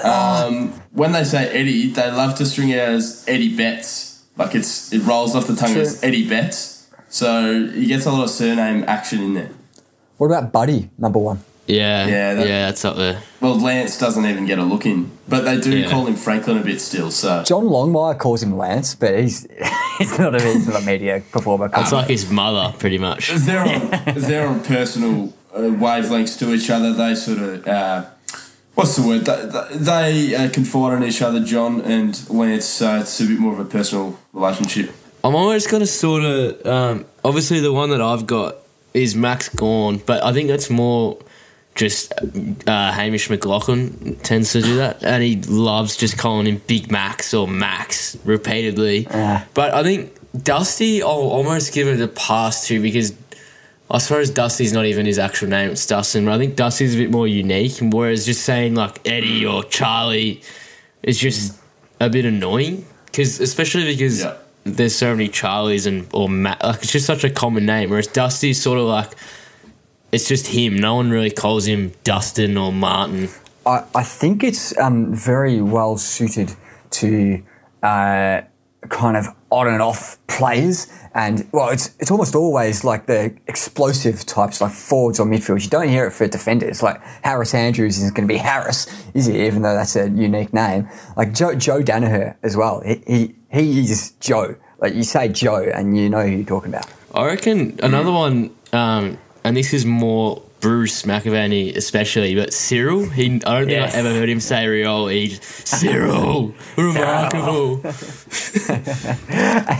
[0.05, 4.16] oh, um, when they say Eddie, they love to string it out as Eddie Betts.
[4.37, 5.83] Like it's it rolls off the tongue True.
[5.83, 6.89] as Eddie Betts.
[7.09, 9.51] So he gets a lot of surname action in there.
[10.19, 11.41] what about Buddy, number one?
[11.69, 13.21] Yeah, Yeah, yeah, that's up there.
[13.41, 15.91] Well, Lance doesn't even get a look in, but they do Yeah.
[15.91, 17.11] call him Franklin a bit still.
[17.11, 19.47] So John Longmire calls him Lance, but he's
[19.99, 21.69] he's not a, he's not a media performer.
[21.75, 23.31] It's like his mother, pretty much.
[23.31, 26.93] they're on, they're on personal uh, wavelengths to each other.
[26.93, 28.05] They sort of uh,
[28.77, 29.25] what's the word?
[29.25, 32.67] They, they uh, confide in each other, John and Lance.
[32.67, 34.93] So it's a bit more of a personal relationship.
[35.25, 36.65] I'm always going to sort of.
[36.65, 38.57] Um, obviously, the one that I've got
[38.95, 41.19] is Max Gawn, but I think that's more
[41.75, 46.91] just uh, Hamish McLachlan tends to do that, and he loves just calling him Big
[46.91, 49.07] Max or Max repeatedly.
[49.53, 53.13] But I think Dusty, I'll almost give it a pass to because
[53.91, 56.25] I suppose Dusty's not even his actual name; it's Dustin.
[56.25, 60.43] But I think Dusty's a bit more unique, whereas just saying like Eddie or Charlie
[61.03, 61.57] is just
[62.01, 64.35] a bit annoying because, especially because Yeah.
[64.65, 66.63] there's so many Charlies and or Matt.
[66.65, 67.91] Like it's just such a common name.
[67.91, 69.13] Whereas Dusty's sort of like
[70.13, 70.77] it's just him.
[70.77, 73.29] No one really calls him Dustin or Martin.
[73.65, 76.55] I, I think it's um, very well suited
[76.93, 77.43] to
[77.83, 78.43] uh,
[78.89, 80.87] kind of on and off players.
[81.15, 85.65] And well, it's it's almost always like the explosive types, like forwards or midfields.
[85.65, 86.83] You don't hear it for defenders.
[86.83, 89.47] Like Harris Andrews is going to be Harris, is he?
[89.47, 90.89] Even though that's a unique name.
[91.17, 92.83] Like Joe Joe Daniher as well.
[92.83, 94.57] He he, he is Joe.
[94.79, 96.87] Like you say Joe, and you know who you're talking about.
[97.15, 103.09] I reckon another one, um, and this is more Bruce McAvaney especially, but Cyril.
[103.09, 103.95] He I don't Yes.
[103.95, 105.13] think I ever heard him say Rioli.
[105.23, 107.81] He just, Cyril, remarkable.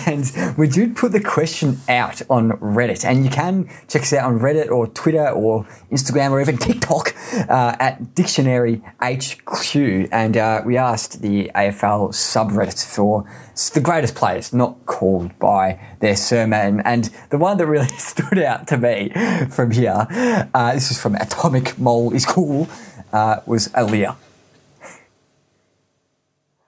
[0.07, 4.27] and we did put the question out on Reddit, and you can check us out
[4.33, 7.17] on Reddit or Twitter or Instagram or even TikTok
[7.49, 9.75] uh, at Dictionary HQ.
[10.13, 13.25] And uh, we asked the AFL subreddit for
[13.71, 16.83] the greatest players, not called by their surname.
[16.85, 19.11] And the one that really stood out to me
[19.51, 20.07] from here,
[20.55, 22.69] uh, this is from Atomic Mole is Cool,
[23.13, 24.17] uh, was Aaliyah.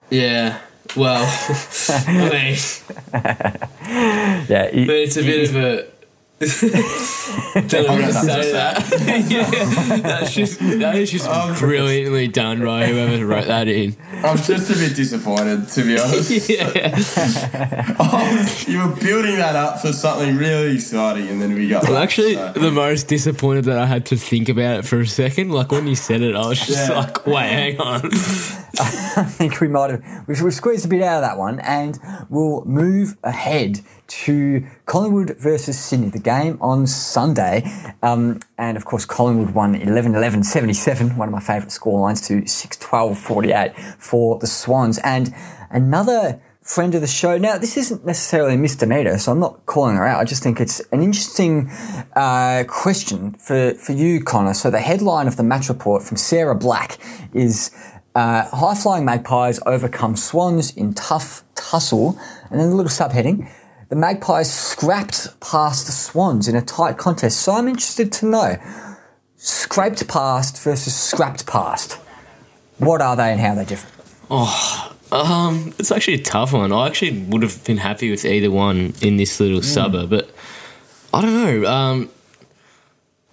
[0.09, 0.59] Yeah.
[0.95, 1.23] Well,
[1.89, 2.57] I mean,
[4.49, 5.87] Yeah, he- but it's a bit of a.
[6.39, 9.25] Don't know to say that.
[9.29, 11.27] yeah, that's just that is just
[11.59, 13.95] brilliantly done by whoever wrote that in.
[14.23, 16.49] I'm just a bit disappointed, to be honest.
[16.49, 17.95] Yeah.
[18.01, 21.85] Oh, you were building that up for something really exciting, and then we got.
[21.85, 24.99] I'm that, actually so- the most disappointed that I had to think about it for
[25.01, 25.51] a second.
[25.51, 26.99] Like when you said it, I was just Yeah.
[26.99, 28.05] like, wait, hang on.
[28.05, 31.99] I think we might have we've, we've squeezed a bit out of that one, and
[32.29, 37.63] we'll move ahead to Collingwood versus Sydney, the game on Sunday.
[38.01, 42.45] Um, and of course, Collingwood won 11 11 77, one of my favourite scorelines, to
[42.47, 44.99] 6 12 48 for the Swans.
[44.99, 45.33] And
[45.69, 47.37] another friend of the show.
[47.37, 50.19] Now, this isn't necessarily Miss Demeter, so I'm not calling her out.
[50.19, 51.69] I just think it's an interesting
[52.15, 54.53] uh, question for, for you, Connor.
[54.53, 56.99] So, the headline of the match report from Sarah Black
[57.33, 57.71] is
[58.13, 62.19] uh, High Flying Magpies overcome Swans in tough tussle.
[62.51, 63.49] And then a little subheading
[63.89, 67.41] the Magpies scrapped past the Swans in a tight contest.
[67.41, 68.55] So, I'm interested to know
[69.35, 71.93] scraped past versus scrapped past.
[72.77, 73.95] What are they and how are they different?
[74.29, 76.71] Oh, Um, it's actually a tough one.
[76.71, 80.29] I actually would have been happy with either one in this little suburb, but
[81.13, 81.69] I don't know.
[81.69, 82.09] Um,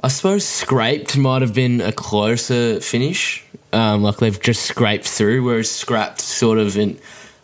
[0.03, 3.45] I suppose scraped might have been a closer finish.
[3.73, 6.99] Um, like they've just scraped through, whereas scrapped sort of in,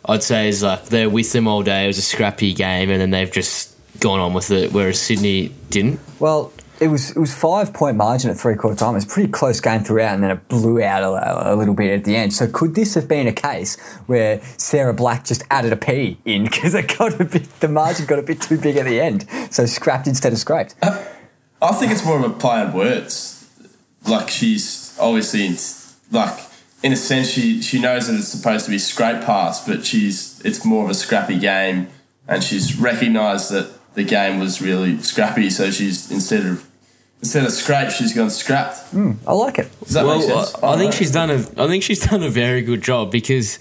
[0.05, 1.85] I'd say is like they're with them all day.
[1.85, 4.73] It was a scrappy game, and then they've just gone on with it.
[4.73, 5.99] Whereas Sydney didn't.
[6.19, 8.91] Well, it was it was five point margin at three quarter time.
[8.91, 11.73] It was a pretty close game throughout, and then it blew out a, a little
[11.73, 12.33] bit at the end.
[12.33, 16.43] So could this have been a case where Sarah Black just added a P in
[16.49, 19.27] because it got a bit the margin got a bit too big at the end,
[19.51, 20.75] so scrapped instead of scraped.
[20.81, 21.03] Uh,
[21.61, 23.49] I think it's more of a play on words.
[24.05, 25.55] Like she's obviously in,
[26.11, 26.37] like
[26.83, 30.39] in a sense she she knows that it's supposed to be scrape pass, but she's
[30.41, 31.87] it's more of a scrappy game,
[32.27, 35.49] and she's recognised that the game was really scrappy.
[35.49, 36.69] So she's instead of
[37.19, 38.93] instead of scrape, she's gone scrapped.
[38.93, 39.71] I like it.
[39.79, 40.55] Does that well, make sense?
[40.61, 41.35] I, I think she's done a.
[41.35, 43.59] I think she's done a very good job because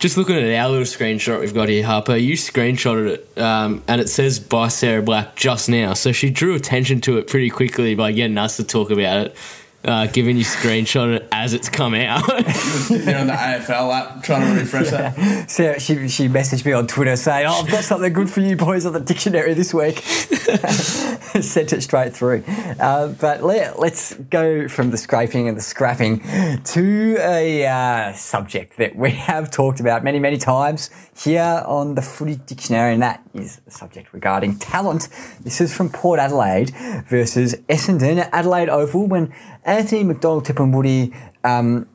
[0.00, 4.00] just looking at our little screenshot we've got here, Harper, you screenshotted it, um, and
[4.00, 5.94] it says by Sarah Black just now.
[5.94, 9.36] So she drew attention to it pretty quickly by getting us to talk about it.
[9.84, 12.24] Uh, given you screenshot it as it's come out.
[12.54, 15.50] Sitting there on the AFL app trying to refresh that.
[15.50, 18.56] Sarah, she she messaged me on Twitter saying, "Oh, I've got something good for you
[18.56, 22.44] boys on the dictionary this week." Sent it straight through.
[22.80, 26.20] Uh, but let, let's go from the scraping and the scrapping
[26.62, 32.02] to a uh, subject that we have talked about many, many times here on the
[32.02, 35.08] Footy Dictionary, and that is the subject regarding talent.
[35.40, 36.70] This is from Port Adelaide
[37.08, 39.32] versus Essendon at Adelaide Oval when
[39.64, 41.88] Anthony McDonald Tipungwuti um,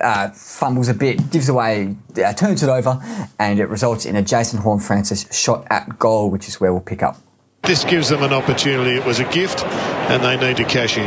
[0.00, 3.02] uh, fumbles a bit, gives away, uh, turns it over,
[3.38, 6.82] and it results in a Jason Horn Francis shot at goal, which is where we'll
[6.82, 7.16] pick up.
[7.62, 8.96] This gives them an opportunity.
[8.96, 11.06] It was a gift, and they need to cash in.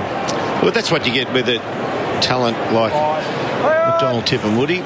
[0.61, 1.57] Well, that's what you get with a
[2.21, 2.93] talent like
[3.63, 4.85] McDonald, Tipungwuti.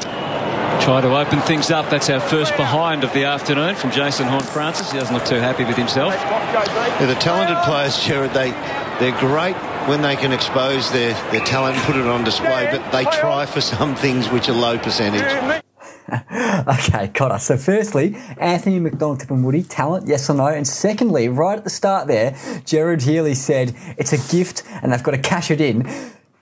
[0.81, 1.89] Try to open things up.
[1.89, 4.91] That's our first behind of the afternoon from Jason Horn Francis.
[4.91, 6.13] He doesn't look too happy with himself.
[6.99, 8.31] They're the talented players, Gerard.
[8.33, 8.51] They
[8.99, 9.55] they're great
[9.87, 13.45] when they can expose their, their talent and put it on display, but they try
[13.45, 15.23] for some things which are low percentage.
[16.09, 17.45] Okay, got us.
[17.47, 20.47] So, firstly, Anthony McDonald Tipungwuti, talent, yes or no?
[20.47, 22.33] And secondly, right at the start there,
[22.65, 25.85] Gerard Healy said it's a gift and they've got to cash it in.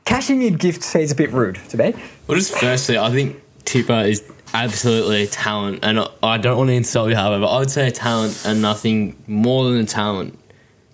[0.05, 1.95] Cashing in gift seems a bit rude to me.
[2.27, 6.69] Well, just firstly, I think Tipper is absolutely a talent, and I- I don't want
[6.69, 10.37] to insult you, however, I would say a talent and nothing more than a talent.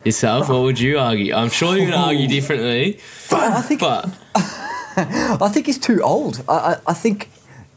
[0.04, 1.34] Yourself, what would you argue?
[1.34, 3.00] I'm sure you would argue differently,
[3.32, 6.44] I think but I think he's too old.
[6.50, 7.30] I, I, I think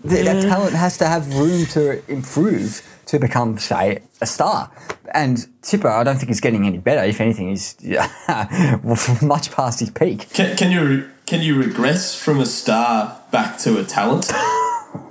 [0.05, 4.71] that, that talent has to have room to improve to become, say, a star.
[5.13, 7.05] And Tipper, I don't think he's getting any better.
[7.05, 7.77] If anything, he's
[9.23, 10.31] much past his peak.
[10.31, 14.31] Can, can you can you regress from a star back to a talent?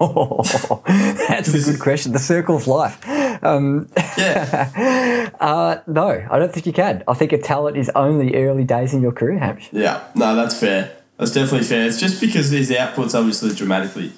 [1.28, 2.12] That's a good question.
[2.14, 2.98] The circle of life.
[3.44, 7.04] Um, Yeah, uh, no, I don't think you can.
[7.08, 9.70] I think a talent is only early days in your career, Hamish.
[9.72, 10.04] yeah.
[10.16, 10.96] No, that's fair.
[11.18, 11.86] That's definitely fair.
[11.86, 14.14] It's just because his output's obviously dramatically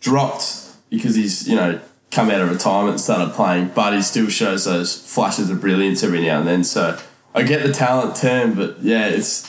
[0.00, 4.28] dropped because he's you know come out of retirement and started playing, but he still
[4.28, 6.64] shows those flashes of brilliance every now and then.
[6.64, 6.98] So
[7.34, 9.48] I get the talent term, but yeah, it's.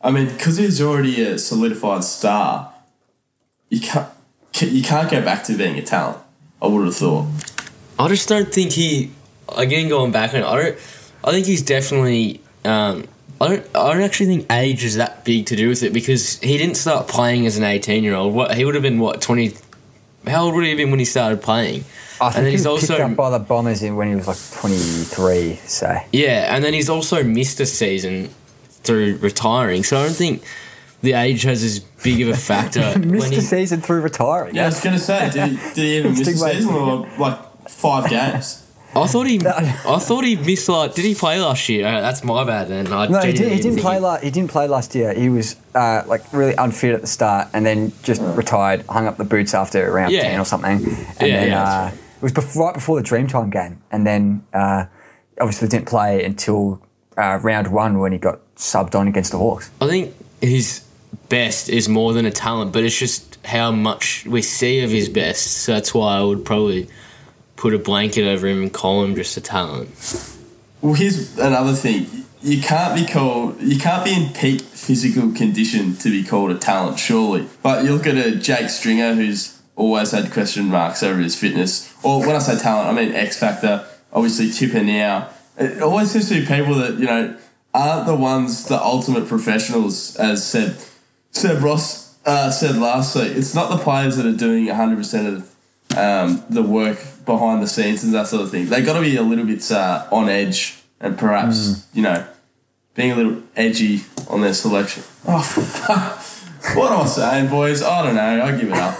[0.00, 2.72] I mean, because he's already a solidified star,
[3.68, 4.08] you can't
[4.62, 6.18] you can't go back to being a talent.
[6.60, 7.26] I would have thought.
[7.98, 9.12] I just don't think he.
[9.56, 10.78] Again, going back on it, I don't.
[11.24, 12.40] I think he's definitely.
[12.64, 13.04] Um,
[13.40, 13.66] I don't.
[13.76, 16.76] I don't actually think age is that big to do with it because he didn't
[16.76, 18.34] start playing as an eighteen-year-old.
[18.34, 18.98] What he would have been?
[18.98, 19.54] What twenty?
[20.26, 21.84] How old would he have been when he started playing?
[22.20, 25.54] I think he was picked up by the Bombers in when he was like 23,
[25.66, 25.96] so.
[26.12, 28.30] Yeah, and then he's also missed a season
[28.68, 29.84] through retiring.
[29.84, 30.42] So I don't think
[31.02, 32.98] the age has as big of a factor.
[32.98, 34.54] missed a season through retiring.
[34.54, 37.08] Yeah, I was going to say, did he, did he even miss a season or
[37.18, 38.64] like five games?
[38.96, 40.94] I thought he, I thought he missed like.
[40.94, 41.86] Did he play last year?
[41.86, 42.68] Uh, that's my bad.
[42.68, 44.00] Then I no, he, did, he didn't think play.
[44.00, 45.12] La- he didn't play last year.
[45.12, 49.18] He was uh, like really unfit at the start, and then just retired, hung up
[49.18, 50.22] the boots after round Yeah.
[50.22, 53.50] ten or something, and Yeah, then yeah, uh, it was before, right before the Dreamtime
[53.52, 54.86] game, and then uh,
[55.38, 56.80] obviously didn't play until
[57.18, 59.70] uh, round one when he got subbed on against the Hawks.
[59.82, 60.80] I think his
[61.28, 65.08] best is more than a talent, but it's just how much we see of his
[65.08, 65.46] best.
[65.62, 66.88] So that's why I would probably
[67.56, 69.90] put a blanket over him and call him just a talent.
[70.80, 72.06] Well, here's another thing.
[72.40, 73.60] You can't be called.
[73.60, 77.48] You can't be in peak physical condition to be called a talent, surely.
[77.62, 81.92] But you look at a Jake Stringer who's always had question marks over his fitness.
[82.04, 83.86] Or when I say talent, I mean X Factor.
[84.12, 85.30] Obviously, Tipper now.
[85.56, 87.36] It always seems to be people that you know
[87.74, 90.76] aren't the ones, the ultimate professionals, as said
[91.30, 93.32] Seb Ross uh, said last week.
[93.36, 95.54] It's not the players that are doing hundred percent of
[95.96, 98.66] um, the work behind the scenes and that sort of thing.
[98.66, 102.26] They got to be a little bit uh, on edge and perhaps you know
[102.94, 105.02] being a little edgy on their selection.
[105.30, 106.74] Oh, fuck.
[106.76, 107.82] what am I saying, boys?
[107.82, 108.42] I don't know.
[108.44, 108.98] I give it up.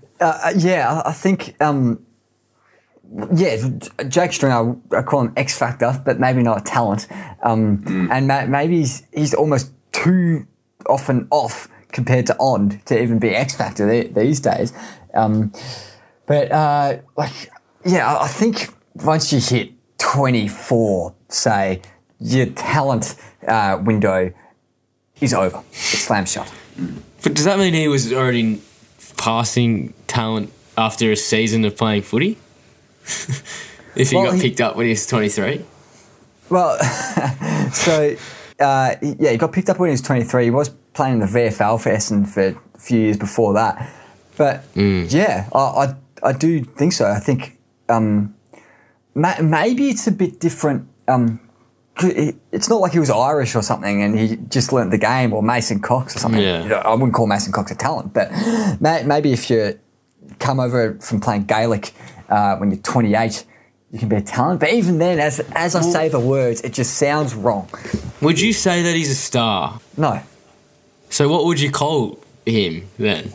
[0.18, 1.54] Uh, yeah, I, think.
[1.60, 2.02] Um,
[3.34, 3.68] yeah,
[4.08, 7.06] Jake Stringer, I call him X Factor, but maybe not a talent.
[7.42, 9.72] Um, And ma- maybe he's, he's almost
[10.04, 10.46] too
[10.88, 14.72] often off compared to on to even be X Factor these days.
[15.14, 15.52] Um,
[16.26, 17.32] but uh, like,
[17.84, 21.80] yeah, I- think once you hit 24, say,
[22.20, 23.14] your talent
[23.46, 24.32] uh, window
[25.20, 25.62] is over.
[25.70, 26.52] It slams shut.
[27.22, 28.60] But does that mean he was already
[29.16, 32.36] passing talent after a season of playing footy?
[33.96, 35.64] if he Well, got he- picked up when he was 23?
[36.50, 36.78] Well,
[37.72, 38.16] so
[38.60, 40.44] uh, yeah, he got picked up when he was 23.
[40.44, 43.90] He was playing in the VFL for Essendon for a few years before that.
[44.36, 47.06] But yeah, I, I, I do think so.
[47.06, 48.34] I think um,
[49.14, 50.88] ma- maybe it's a bit different.
[51.08, 51.40] Um,
[52.02, 55.32] it- it's not like he was Irish or something and he just learnt the game
[55.32, 56.40] or Mason Cox or something.
[56.42, 56.62] Yeah.
[56.62, 58.30] You know, I wouldn't call Mason Cox a talent, but
[58.80, 59.78] may, maybe if you
[60.38, 61.92] come over from playing Gaelic
[62.28, 63.44] uh, when you're 28,
[63.92, 64.60] you can be a talent.
[64.60, 67.68] But even then, as as I say the words, it just sounds wrong.
[68.20, 69.80] Would you say that he's a star?
[69.96, 70.20] No.
[71.10, 73.32] So what would you call him then?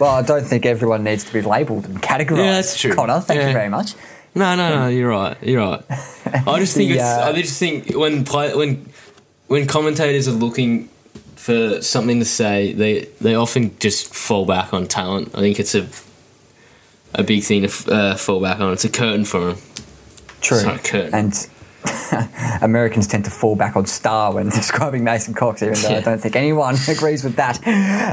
[0.00, 2.36] Well, I don't think everyone needs to be labelled and categorised.
[2.38, 2.94] Yeah, that's true.
[2.94, 3.48] Connor, thank Yeah.
[3.48, 3.94] you very much.
[4.34, 4.88] No, no, no.
[4.88, 5.36] You're right.
[5.42, 5.82] You're right.
[5.90, 7.04] I just think The, it's.
[7.04, 8.88] uh, I just think when play when
[9.46, 10.88] when commentators are looking
[11.36, 15.30] for something to say, they they often just fall back on talent.
[15.34, 15.86] I think it's a
[17.14, 18.72] a big thing to f- uh, fall back on.
[18.72, 19.58] It's a curtain for them.
[20.44, 20.62] True.
[20.62, 21.14] Curtain.
[21.14, 21.48] And
[22.62, 26.20] Americans tend to fall back on star when describing Mason Cox, even though I don't
[26.20, 27.60] think anyone agrees with that.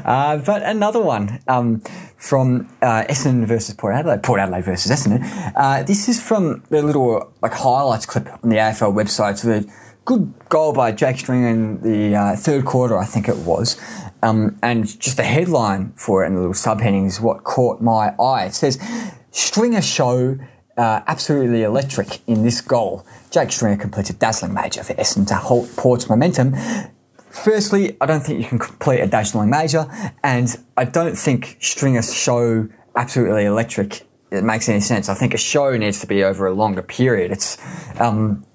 [0.06, 1.82] Uh, but another one um,
[2.18, 5.22] from uh, Essendon versus Port Adelaide, Port Adelaide versus Essendon.
[5.56, 9.38] Uh, this is from the little like highlights clip on the AFL website.
[9.38, 9.64] So a
[10.06, 13.80] good goal by Jake Stringer in the uh, third quarter, I think it was.
[14.24, 18.14] Um, and just the headline for it and the little subheading is what caught my
[18.20, 18.46] eye.
[18.46, 18.80] It says,
[19.32, 20.38] Stringer show
[20.78, 23.06] uh, absolutely electric in this goal.
[23.30, 26.56] Jake Stringer completes a dazzling major for Essendon to halt Port's momentum.
[27.30, 29.86] Firstly, I don't think you can complete a dazzling major,
[30.24, 35.10] and I don't think Stringer's show absolutely electric it makes any sense.
[35.10, 37.32] I think a show needs to be over a longer period.
[37.32, 37.58] It's
[38.00, 38.46] um,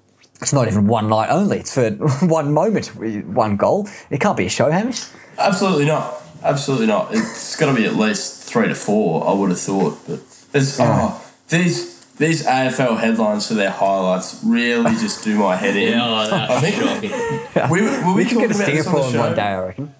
[0.41, 1.59] it's not even one night only.
[1.59, 1.91] It's for
[2.25, 2.87] one moment,
[3.27, 3.87] one goal.
[4.09, 5.05] It can't be a show, Hamish.
[5.37, 6.15] Absolutely not.
[6.43, 7.09] Absolutely not.
[7.11, 9.27] It's got to be at least three to four.
[9.27, 10.19] I would have thought, but
[10.51, 15.93] there's oh, these these AFL headlines for their highlights really just do my head in.
[15.93, 17.71] Yeah, oh, that's I think shocking.
[17.71, 19.19] we, were we We can talking get a about stinger this on the show?
[19.19, 19.95] one day, I reckon.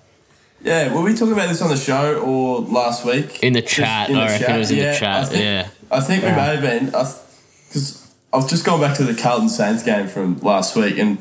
[0.63, 3.43] Yeah, were we talking about this on the show or last week?
[3.43, 5.67] In the Just chat, I reckon it was in the chat, I think, yeah.
[5.91, 6.35] I think we Yeah.
[6.35, 10.75] may have been because I've just gone back to the Carlton Saints game from last
[10.75, 11.19] week, and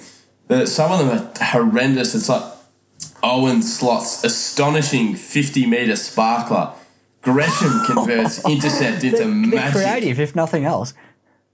[0.48, 2.14] the, some of them are horrendous.
[2.14, 2.42] It's like
[3.22, 6.72] Owen Slot's astonishing fifty meter sparkler.
[7.26, 9.72] Gresham converts intercept into They're magic.
[9.82, 10.94] creative, if nothing else.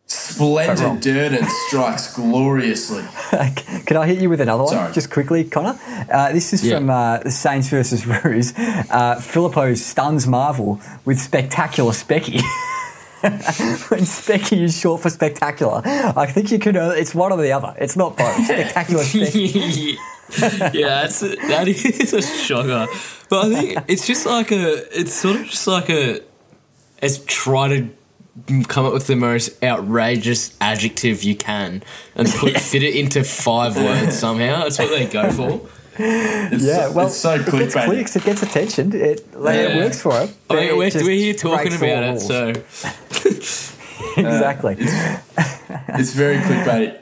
[0.06, 3.02] Splendid Durdin strikes gloriously.
[3.86, 4.92] Can I hit you with another one, Sorry.
[4.92, 5.78] just quickly, Connor?
[6.12, 6.76] Uh, this is Yeah.
[6.78, 8.52] from uh, Saints versus Roos.
[8.52, 12.42] Uh, Phillipou stuns Marvel with spectacular specky.
[13.22, 15.80] when Specky is short for spectacular.
[15.84, 16.76] I think you could.
[16.76, 17.74] Uh, it's one or the other.
[17.78, 18.44] It's not both.
[18.44, 19.96] Spectacular Specky.
[20.72, 22.86] yeah, that's that is a shocker.
[23.28, 24.98] But I think it's just like a.
[24.98, 26.20] It's sort of just like a.
[27.02, 27.90] It's try to
[28.68, 31.82] come up with the most outrageous adjective you can
[32.14, 34.62] and put fit it into five words somehow.
[34.62, 35.68] That's what they go for.
[35.98, 38.94] It's yeah, so- well, it's so it gets clicks, it gets attention.
[38.94, 40.34] It, like, it works for it.
[40.48, 44.76] I mean, we're, it we're here talking about it, so uh, exactly.
[44.78, 46.98] It's very clickbait.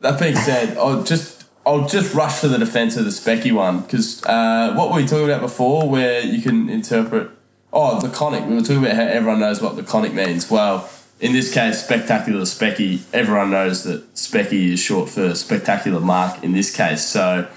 [0.00, 1.33] That being said, I'll just
[1.66, 5.06] I'll just rush to the defense of the Specky one because uh, what were we
[5.06, 7.30] talking about before, where you can interpret
[7.72, 8.46] oh the conic.
[8.46, 10.50] We were talking about how everyone knows what the conic means.
[10.50, 10.88] Well,
[11.20, 13.02] in this case, spectacular Specky.
[13.12, 17.04] Everyone knows that Specky is short for spectacular mark in this case.
[17.06, 17.48] So,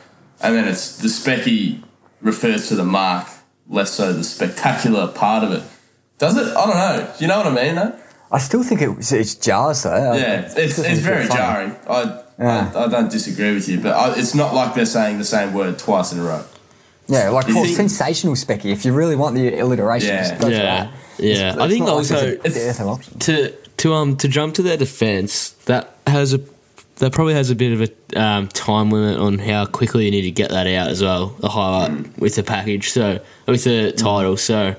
[0.41, 1.83] and then it's the Specky
[2.21, 3.27] refers to the mark,
[3.67, 5.63] less so the spectacular part of it.
[6.17, 6.47] Does it?
[6.55, 7.13] I don't know.
[7.17, 7.75] Do you know what I mean?
[7.75, 7.99] Though?
[8.31, 10.13] I still think it was, it's jars though.
[10.13, 11.75] Yeah, it's, it's, it's very jarring.
[11.89, 12.71] I, Yeah.
[12.75, 15.53] I I don't disagree with you, but I, it's not like they're saying the same
[15.53, 16.43] word twice in a row.
[17.07, 18.65] Yeah, like You think- sensational Specky.
[18.65, 20.27] If you really want the alliteration, Yeah.
[20.29, 20.91] just go for yeah, that.
[21.19, 21.31] yeah.
[21.33, 23.25] It's- I think not like also there's a dearth of options.
[23.25, 26.41] to to um to jump to their defense that has a
[26.97, 30.23] that probably has a bit of a um, time limit on how quickly you need
[30.23, 34.35] to get that out as well the highlight with the package so with the title
[34.35, 34.75] so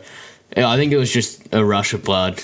[0.56, 2.42] yeah, I think it was just a rush of blood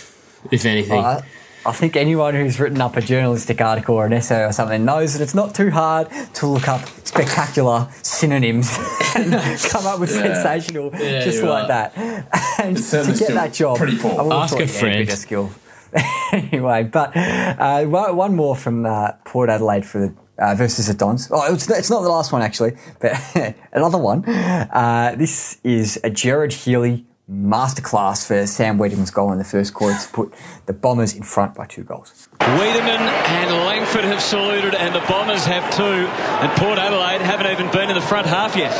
[0.50, 1.22] if anything I,
[1.66, 5.14] I think anyone who's written up a journalistic article or an essay or something knows
[5.14, 8.76] that it's not too hard to look up spectacular synonyms
[9.16, 9.32] and
[9.70, 10.34] come up with Yeah.
[10.34, 11.94] sensational Yeah, just you're like right.
[11.94, 12.60] that.
[12.62, 14.12] And to get that job, pretty poor.
[14.12, 15.06] I would've Ask thought a you had friend.
[15.06, 15.50] bit skill.
[16.32, 20.14] anyway, but uh, one one more from uh, Port Adelaide for the.
[20.36, 21.28] Uh, versus the Dons.
[21.30, 23.12] Oh, it's, it's not the last one actually, but
[23.72, 24.28] another one.
[24.28, 29.98] Uh, this is a Gerard Healy masterclass for Sam Weideman's goal in the first quarter
[29.98, 30.34] to put
[30.66, 32.28] the Bombers in front by two goals.
[32.38, 35.82] Wiedemann and Langford have saluted, and the Bombers have too.
[35.82, 38.70] And Port Adelaide haven't even been in the front half yet.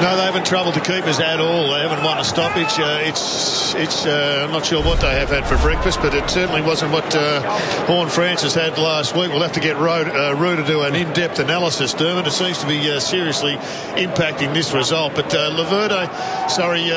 [0.00, 1.70] No, they haven't troubled the keepers at all.
[1.70, 2.78] They haven't won a stoppage.
[2.78, 4.06] Uh, it's, it's.
[4.06, 7.14] Uh, I'm not sure what they have had for breakfast, but it certainly wasn't what
[7.14, 7.42] uh,
[7.86, 9.28] Horn Francis had last week.
[9.28, 12.26] We'll have to get Rue, uh, to do an in-depth analysis, Dermott.
[12.26, 13.56] It seems to be uh, seriously
[13.96, 15.14] impacting this result.
[15.14, 16.90] But uh, Laverde, sorry.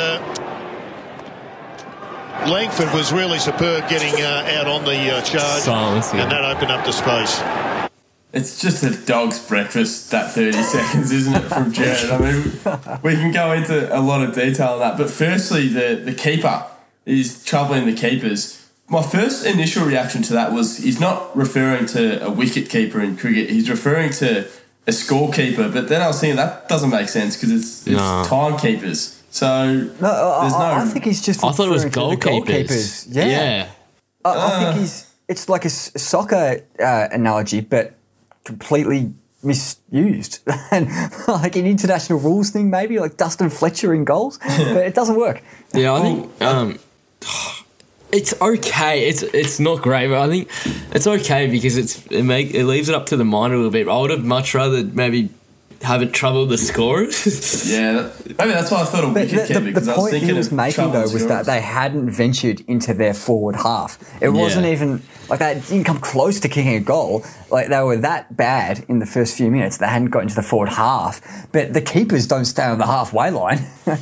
[2.47, 6.23] Langford was really superb getting uh, out on the uh, charge, Silence, yeah.
[6.23, 7.39] and that opened up the space.
[8.33, 12.09] It's just a dog's breakfast, that 30 seconds, isn't it, from Gerard?
[12.09, 14.97] I mean, we can go into a lot of detail on that.
[14.97, 16.65] But firstly, the, the keeper
[17.05, 18.67] is troubling the keepers.
[18.89, 23.15] My first initial reaction to that was he's not referring to a wicket keeper in
[23.15, 24.47] cricket, he's referring to
[24.85, 25.71] a scorekeeper.
[25.71, 28.23] But then I was thinking that doesn't make sense because it's, it's No.
[28.25, 29.22] timekeepers.
[29.33, 29.47] So
[29.99, 31.43] No, I, There's I- no- I think he's just.
[31.43, 33.07] I thought it was referring to the goalkeepers goalkeepers.
[33.09, 33.69] Yeah, yeah
[34.23, 35.09] I, I think he's.
[35.27, 37.95] It's like a s- soccer uh, analogy, but
[38.43, 39.11] completely
[39.41, 40.39] misused.
[40.71, 40.87] and
[41.27, 45.41] like an international rules thing, maybe like Dustin Fletcher in goals, but it doesn't work.
[45.73, 46.79] Yeah, I think um,
[48.11, 49.07] it's okay.
[49.07, 50.47] It's it's not great, but I think
[50.93, 53.71] it's okay because it's it make it leaves it up to the mind a little
[53.71, 53.87] bit.
[53.87, 55.29] I would have much rather maybe
[55.83, 57.69] haven't troubled the scorers.
[57.71, 59.93] yeah, that- maybe that's why I thought a But wicket the, keeper the, because the
[59.93, 63.55] I was point he was making though was that they hadn't ventured into their forward
[63.57, 63.99] half.
[64.21, 67.23] It wasn't even like they didn't come close to kicking a goal.
[67.51, 69.77] Like they were that bad in the first few minutes.
[69.77, 71.21] They hadn't got into the forward half.
[71.51, 73.67] But the keepers don't stay on the halfway line.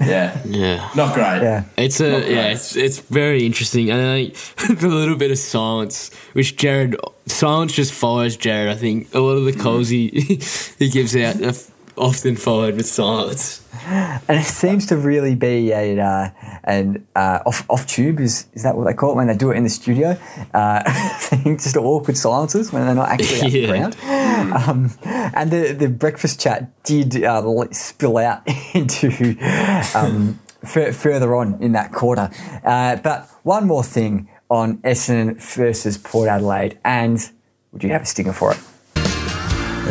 [0.00, 0.90] Yeah, yeah.
[0.94, 1.42] not great.
[1.42, 1.64] yeah.
[1.76, 6.10] It's a yeah, it's it's very interesting, and I think the little bit of silence,
[6.34, 6.96] which Gerard
[7.26, 8.68] silence just follows Gerard.
[8.68, 10.08] I think a lot of the calls he
[10.78, 11.54] he gives out are
[11.96, 13.60] often followed with silence.
[13.86, 16.30] And it seems to really be a uh,
[16.64, 19.50] an uh, off off tube is is that what they call it when they do
[19.50, 20.18] it in the studio?
[20.52, 20.82] Uh,
[21.44, 23.66] just awkward silences when they're not actually Yeah.
[23.66, 23.96] the ground.
[24.68, 28.42] Um, and the the breakfast chat did uh, spill out
[28.74, 29.36] into
[29.94, 32.30] um, f- further on in that quarter.
[32.64, 37.28] Uh, but one more thing on Essendon versus Port Adelaide, and
[37.72, 38.60] would you have a stinger for it?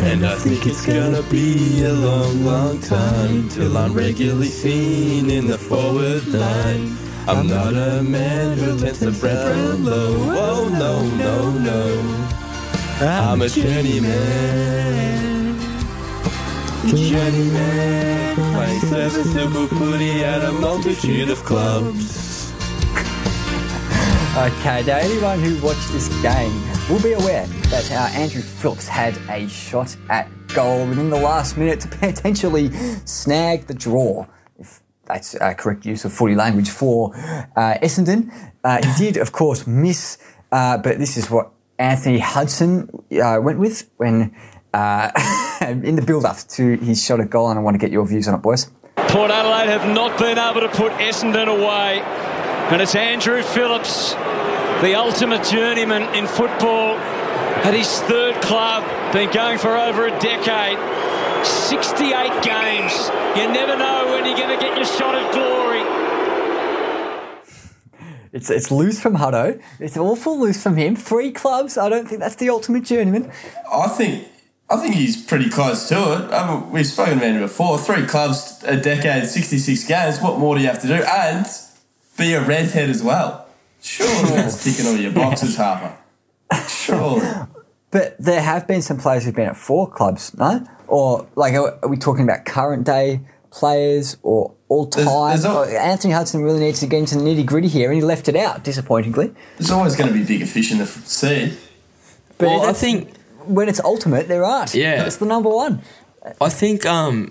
[0.06, 5.46] And I think it's gonna be a long, long time till I'm regularly seen in
[5.46, 6.96] the forward line.
[7.28, 10.14] I'm not a man who tends to spread from low.
[10.46, 11.80] Oh no, no, no.
[13.06, 14.14] I'm a journeyman.
[16.86, 18.34] Journeyman.
[18.54, 22.23] Playing service super footy at a multitude of clubs.
[24.36, 26.50] Okay, now anyone who watched this game
[26.90, 31.56] will be aware that uh, Andrew Phillips had a shot at goal within the last
[31.56, 32.72] minute to potentially
[33.04, 34.26] snag the draw.
[34.58, 38.28] If that's uh, correct use of footy language for uh, Essendon.
[38.64, 40.18] Uh, he did, of course, miss,
[40.50, 42.90] uh, but this is what Anthony Hudson
[43.22, 44.34] uh, went with when
[44.74, 45.12] uh,
[45.60, 48.26] in the build-up to his shot at goal, and I want to get your views
[48.26, 48.68] on it, boys.
[48.96, 52.02] Port Adelaide have not been able to put Essendon away.
[52.72, 54.14] And it's Andrew Phillips,
[54.80, 60.78] the ultimate journeyman in football, at his third club, been going for over a decade.
[61.44, 63.10] 68 games.
[63.36, 65.64] You never know when you're going to get your shot at glory.
[68.32, 69.62] It's it's loose from Hutto.
[69.78, 70.96] It's awful loose from him.
[70.96, 71.78] Three clubs.
[71.78, 73.30] I don't think that's the ultimate journeyman.
[73.72, 74.26] I think
[74.68, 76.32] I think he's pretty close to it.
[76.32, 77.78] I mean, we've spoken about him before.
[77.78, 80.20] Three clubs, a decade, sixty-six games.
[80.20, 80.94] What more do you have to do?
[80.94, 81.46] And
[82.16, 83.46] be a redhead as well.
[83.82, 85.96] Surely that's ticking all your boxes, Harper.
[86.68, 87.26] Surely.
[87.90, 90.66] But there have been some players who've been at four clubs, no?
[90.88, 95.04] Or like, are are we talking about current day players or all time?
[95.28, 98.02] there's al- Anthony Hudson really needs to get into the nitty gritty here, and he
[98.04, 99.32] left it out disappointingly.
[99.58, 101.56] There's always going to be bigger fish in the sea.
[102.38, 103.12] But Well, I think-
[103.46, 104.74] when it's ultimate, there aren't.
[104.74, 105.04] Yeah.
[105.04, 105.82] it's the number one.
[106.40, 107.28] I think um,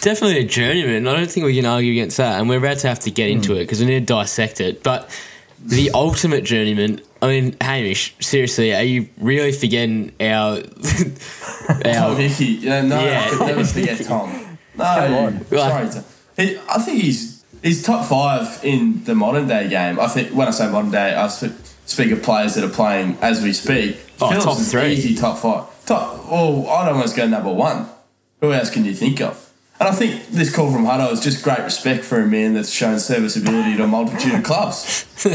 [0.00, 1.06] definitely a journeyman.
[1.08, 3.30] I don't think we can argue against that, and we're about to have to get
[3.30, 3.58] into hmm.
[3.58, 4.82] it because we need to dissect it.
[4.82, 5.10] But
[5.64, 7.00] the ultimate journeyman.
[7.20, 10.60] I mean, Hamish, seriously, are you really forgetting our
[11.82, 12.44] Tom Hickey.
[12.44, 13.24] Yeah, no, Yeah.
[13.26, 14.44] I could never forget Tom.
[14.78, 15.44] No, Come on.
[15.46, 15.88] sorry.
[15.90, 16.04] Tom.
[16.36, 19.98] He, I think he's he's top five in the modern day game.
[19.98, 23.42] I think when I say modern day, I speak of players that are playing as
[23.42, 23.98] we speak.
[24.20, 24.92] Oh, Phillips top is three.
[24.92, 25.64] easy top five.
[25.84, 26.26] Top.
[26.30, 27.86] Oh, I'd almost go number one.
[28.40, 29.47] Who else can you think of?
[29.80, 32.70] And I think this call from Hutto is just great respect for a man that's
[32.70, 35.06] shown serviceability to a multitude of clubs.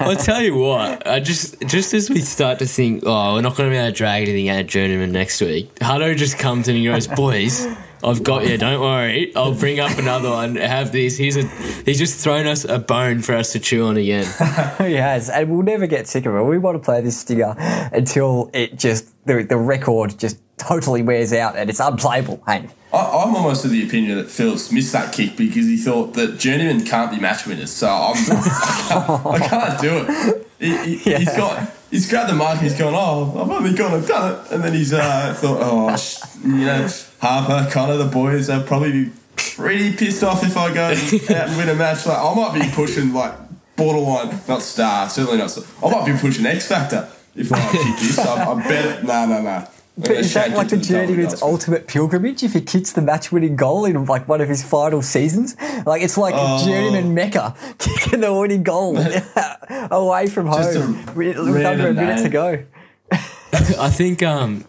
[0.00, 1.06] I'll tell you what.
[1.06, 3.92] I just just as we start to think, oh, we're not going to be able
[3.92, 5.72] to drag anything out of journeyman next week.
[5.76, 7.66] Hutto just comes in and goes, boys.
[8.02, 8.58] I've got you.
[8.58, 9.34] Don't worry.
[9.36, 10.56] I'll bring up another one.
[10.56, 11.16] Have these.
[11.16, 11.46] He's a.
[11.84, 14.24] He's just thrown us a bone for us to chew on again.
[14.78, 16.42] he has, and we'll never get sick of it.
[16.42, 17.54] We want to play this stinger
[17.92, 22.42] until it just the the record just totally wears out and it's unplayable.
[22.46, 26.14] Hey, I, I'm almost of the opinion that Phillips missed that kick because he thought
[26.14, 27.70] that journeymen can't be match winners.
[27.72, 30.48] So I'm, I, can't, I can't do it.
[30.58, 32.58] He, he, He's got he's grabbed the mic.
[32.58, 32.94] He's gone.
[32.94, 34.52] Oh, I've only gone and done it.
[34.52, 36.86] And then he's uh, thought, oh, sh- you know,
[37.24, 41.56] Harper, Connor, the boys, they'll probably be pretty pissed off if I go out and
[41.56, 42.04] win a match.
[42.06, 43.32] Like I might be pushing like
[43.76, 45.50] borderline, not star, certainly not.
[45.50, 45.64] Star.
[45.82, 48.18] I might be pushing X Factor if I kick this.
[48.18, 49.04] I, I bet.
[49.04, 49.66] No, no, no.
[49.96, 54.04] But is that like the journeyman's ultimate pilgrimage if he kicks the match-winning goal in
[54.06, 55.56] like one of his final seasons?
[55.86, 56.66] Like it's like Oh.
[56.66, 58.98] journeyman Mecca kicking the winning goal
[59.90, 62.64] away from Just home with, with under a minute to go.
[63.12, 64.64] I think um,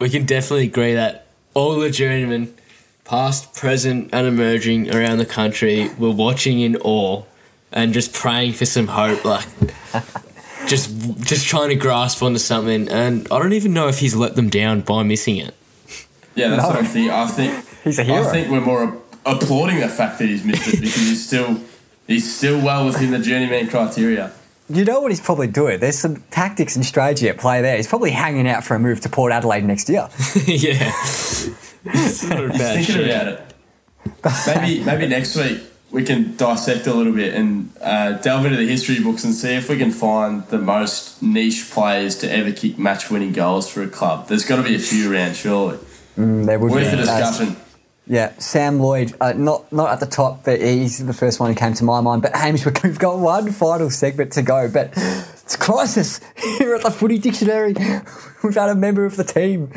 [0.00, 1.23] we can definitely agree that
[1.54, 2.54] all the journeymen,
[3.04, 7.22] past, present, and emerging around the country, were watching in awe
[7.72, 9.46] and just praying for some hope, like
[10.66, 10.90] just
[11.20, 12.88] just trying to grasp onto something.
[12.88, 15.54] And I don't even know if he's let them down by missing it.
[16.34, 16.68] Yeah, that's No.
[16.68, 17.10] what I'm thinking.
[17.10, 18.22] I think He's a hero.
[18.26, 18.96] I think we're more
[19.26, 21.60] applauding the fact that he's missed it because he's still
[22.06, 24.32] he's still well within the journeyman criteria.
[24.70, 25.78] You know what he's probably doing?
[25.80, 27.76] There's some tactics and strategy at play there.
[27.76, 30.08] He's probably hanging out for a move to Port Adelaide next year.
[30.46, 30.90] yeah,
[31.92, 33.40] He's thinking about it.
[34.46, 35.60] Maybe maybe next week
[35.90, 39.54] we can dissect a little bit and uh, delve into the history books and see
[39.54, 43.88] if we can find the most niche players to ever kick match-winning goals for a
[43.88, 44.28] club.
[44.28, 45.78] There's got to be a few around, surely.
[46.18, 46.96] Mm, there would Worth be.
[46.96, 47.56] the Uh, discussion.
[48.06, 51.56] Yeah, Sam Lloyd, uh, not not at the top, but he's the first one who
[51.56, 52.20] came to my mind.
[52.22, 56.20] But Hamish, we've got one final segment to go, but it's a crisis
[56.58, 57.74] here at the Footy Dictionary.
[58.44, 59.70] We've had a member of the team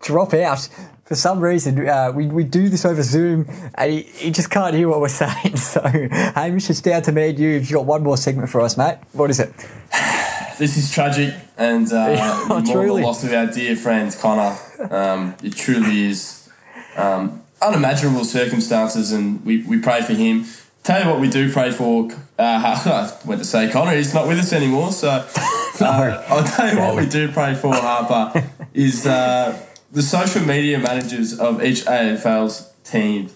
[0.00, 0.68] drop out
[1.04, 1.88] for some reason.
[1.88, 5.08] Uh, we we do this over Zoom, and he, he just can't hear what we're
[5.24, 5.56] saying.
[5.56, 7.48] So Hamish, it's down to me and you.
[7.50, 8.98] You've got one more segment for us, mate.
[9.12, 9.52] What is it?
[10.58, 13.02] This is tragic, and uh, Yeah, more truly.
[13.02, 14.58] the loss of our dear friend Connor.
[14.90, 16.50] Um, it truly is
[16.96, 20.44] um, unimaginable circumstances, and we, we pray for him.
[20.84, 22.10] Tell you what, we do pray for.
[22.12, 25.08] Uh, I went to say Connor, he's not with us anymore, so
[25.80, 29.58] uh, I'll tell you what we do pray for, Harper, is uh,
[29.92, 33.30] the social media managers of each AFL's team.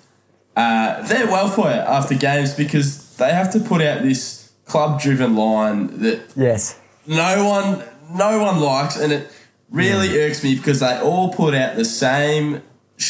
[0.57, 5.35] Uh, they're well for it after games because they have to put out this club-driven
[5.35, 6.79] line that Yes.
[7.07, 7.83] no one
[8.14, 9.31] no one likes and it
[9.70, 12.62] really irks me because they all put out the same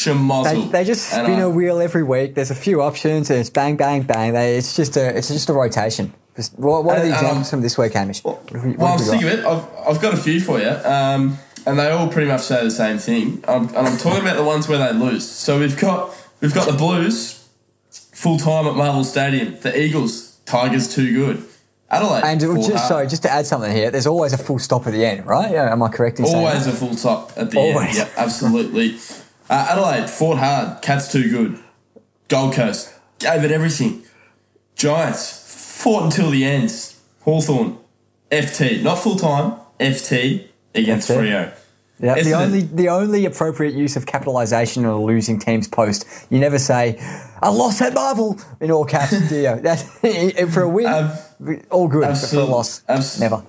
[0.03, 2.35] They, they just And spin a wheel every week.
[2.35, 4.33] There's a few options, and it's bang, bang, bang.
[4.33, 6.13] They, it's just a it's just a rotation.
[6.35, 8.23] Just, what, what are the and examples I'm- from this week, Hamish?
[8.25, 9.45] You- what Well, I'm sick of it.
[9.45, 11.37] I've, I've got a few for you, um,
[11.67, 13.43] and they all pretty much say the same thing.
[13.47, 15.29] Um, and I'm talking about the ones where they lose.
[15.29, 17.47] So we've got we've got the Blues
[17.91, 19.59] full time at Marvel Stadium.
[19.61, 21.43] The Eagles, Tigers too good.
[21.91, 22.87] Adelaide, And just hard.
[22.87, 25.51] sorry, just to add something here, there's always a full stop at the end, right?
[25.51, 27.89] Yeah, am I correct in saying Always a full stop at the Always.
[27.89, 27.97] end.
[27.97, 28.97] Yep, absolutely.
[29.53, 30.81] Uh, Adelaide fought hard.
[30.81, 31.59] Cats too good.
[32.27, 34.01] Gold Coast gave it everything.
[34.75, 36.71] Giants fought until the end.
[37.21, 37.77] Hawthorn,
[38.31, 39.59] FT, not full time.
[39.79, 41.17] FT against FT.
[41.17, 41.53] Freo.
[41.99, 46.07] Yeah, the only the only appropriate use of capitalisation on a losing team's post.
[46.31, 46.97] You never say
[47.39, 49.55] "I lost at Marvel" in all caps, do you?
[49.61, 49.83] That's,
[50.51, 50.87] for a win,
[51.69, 52.01] all good.
[52.01, 52.81] But for a loss,
[53.19, 53.43] never.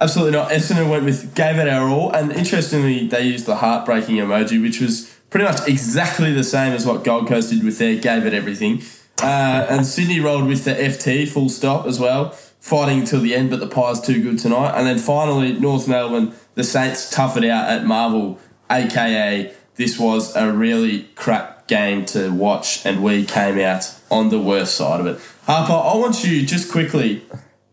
[0.00, 0.50] Absolutely not.
[0.50, 4.80] Essendon went with gave it our all, and interestingly, they used the heartbreaking emoji, which
[4.80, 8.34] was pretty much exactly the same as what Gold Coast did with their gave it
[8.34, 8.82] everything.
[9.22, 12.30] Uh, and Sydney rolled with the FT full stop as well,
[12.60, 14.76] fighting until the end, but the Pies too good tonight.
[14.76, 18.38] And then finally, North Melbourne, the Saints tough it out at Marvel,
[18.70, 24.38] aka this was a really crap game to watch, and we came out on the
[24.38, 25.18] worst side of it.
[25.44, 27.22] Harper, I want you just quickly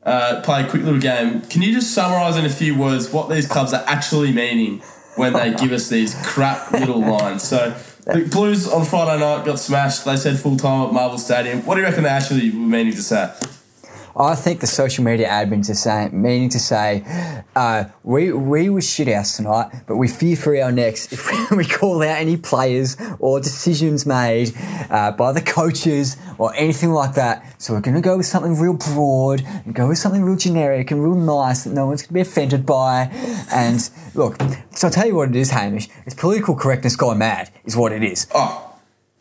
[0.04, 1.42] uh, play a quick little game.
[1.42, 4.82] Can you just summarise in a few words what these clubs are actually meaning
[5.20, 7.44] when they give us these crap little lines?
[7.44, 10.06] So, the Blues on Friday night got smashed.
[10.06, 11.64] They said full time at Marvel Stadium.
[11.66, 13.32] What do you reckon they actually were meaning to say?
[14.16, 17.04] I think the social media admins are saying, meaning to say,
[17.56, 21.66] uh, we we were shit house tonight, but we fear for our necks if we
[21.66, 24.54] call out any players or decisions made
[24.90, 27.62] uh, by the coaches or anything like that.
[27.62, 30.92] So we're going to go with something real broad and go with something real generic
[30.92, 33.10] and real nice that no one's going to be offended by.
[33.52, 34.42] And look,
[34.72, 35.90] so I'll tell you what it is, Hamish.
[36.06, 38.28] It's political correctness gone mad, is what it is.
[38.34, 38.69] Oh,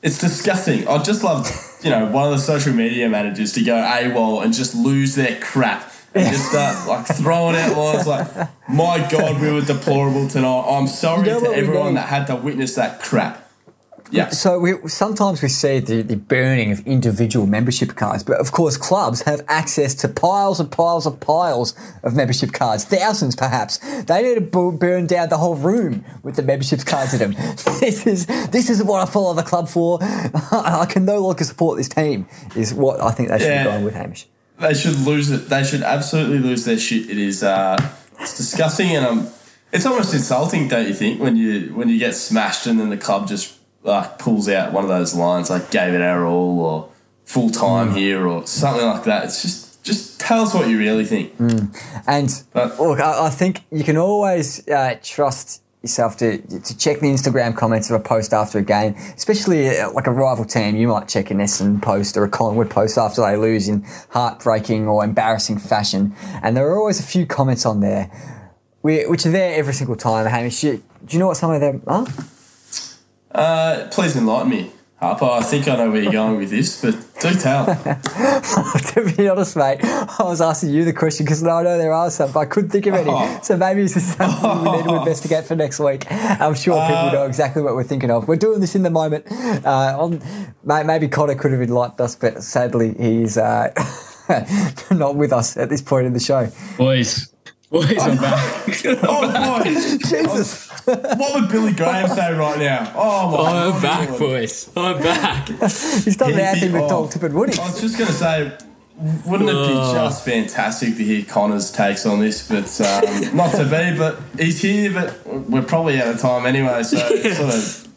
[0.02, 0.86] it's disgusting.
[0.86, 1.50] I'd just love,
[1.82, 5.38] you know, one of the social media managers to go AWOL and just lose their
[5.40, 8.28] crap and just start like throwing out lines like,
[8.68, 10.64] "My God, we were deplorable tonight.
[10.68, 13.47] I'm sorry You know to everyone that had to witness that crap."
[14.10, 14.30] Yeah.
[14.30, 18.76] So we sometimes we see the, the burning of individual membership cards, but of course
[18.76, 23.78] clubs have access to piles and piles and piles of membership cards, thousands perhaps.
[24.04, 27.32] They need to bu- burn down the whole room with the membership cards in them.
[27.80, 29.98] this is this is what I follow the club for.
[30.02, 32.26] I can no longer support this team.
[32.56, 33.64] Is what I think they should Yeah.
[33.64, 34.26] be going with, Hamish.
[34.58, 35.48] They should lose it.
[35.48, 37.10] They should absolutely lose their shit.
[37.10, 37.76] It is uh,
[38.18, 39.28] it's disgusting and um,
[39.70, 42.96] it's almost insulting, don't you think, when you when you get smashed and then the
[42.96, 46.90] club just like pulls out one of those lines like "gave it our all" or
[47.24, 49.24] "full time here" or something like that.
[49.24, 51.32] It's just just tell us what you really think.
[52.06, 57.06] And look, I, I think you can always uh, trust yourself to to check the
[57.06, 60.76] Instagram comments of a post after a game, especially uh, like a rival team.
[60.76, 64.88] You might check an Essendon post or a Collingwood post after they lose in heartbreaking
[64.88, 68.10] or embarrassing fashion, and there are always a few comments on there,
[68.82, 70.26] which are there every single time.
[70.26, 72.06] Hamish, do you know what some of them are?
[73.32, 74.70] Uh, please enlighten me,
[75.00, 75.24] Harper.
[75.26, 77.66] I think I know where you're going with this, but do tell.
[78.94, 82.10] to be honest, mate, I was asking you the question because I know there are
[82.10, 83.10] some, but I couldn't think of any.
[83.10, 83.40] Oh.
[83.42, 86.06] So maybe this is something we need to investigate for next week.
[86.10, 88.26] I'm sure people Uh, know exactly what we're thinking of.
[88.28, 89.26] We're doing this in the moment.
[89.30, 90.22] Uh, on,
[90.64, 93.68] may- maybe Connor could have enlightened us, but sadly he's uh,
[94.90, 96.48] not with us at this point in the show.
[96.78, 97.32] Boys,
[97.70, 98.64] boys, I'm back.
[99.04, 99.64] oh boy,
[100.08, 100.67] Jesus!
[100.88, 102.92] What would Billy Graham say right now?
[102.94, 103.50] Oh my!
[103.66, 104.20] I'm God, back, Lord.
[104.20, 104.70] boys.
[104.76, 105.48] I'm back.
[105.48, 107.08] He's done the He'd Anthony be- oh.
[107.08, 107.58] Tip and Woody.
[107.58, 108.56] I was just going to say,
[109.26, 109.92] wouldn't it be Oh.
[109.94, 112.48] just fantastic to hear Connor's takes on this?
[112.48, 116.82] But um, not to be, but he's here, but we're probably out of time anyway.
[116.82, 117.88] So it's, sort of,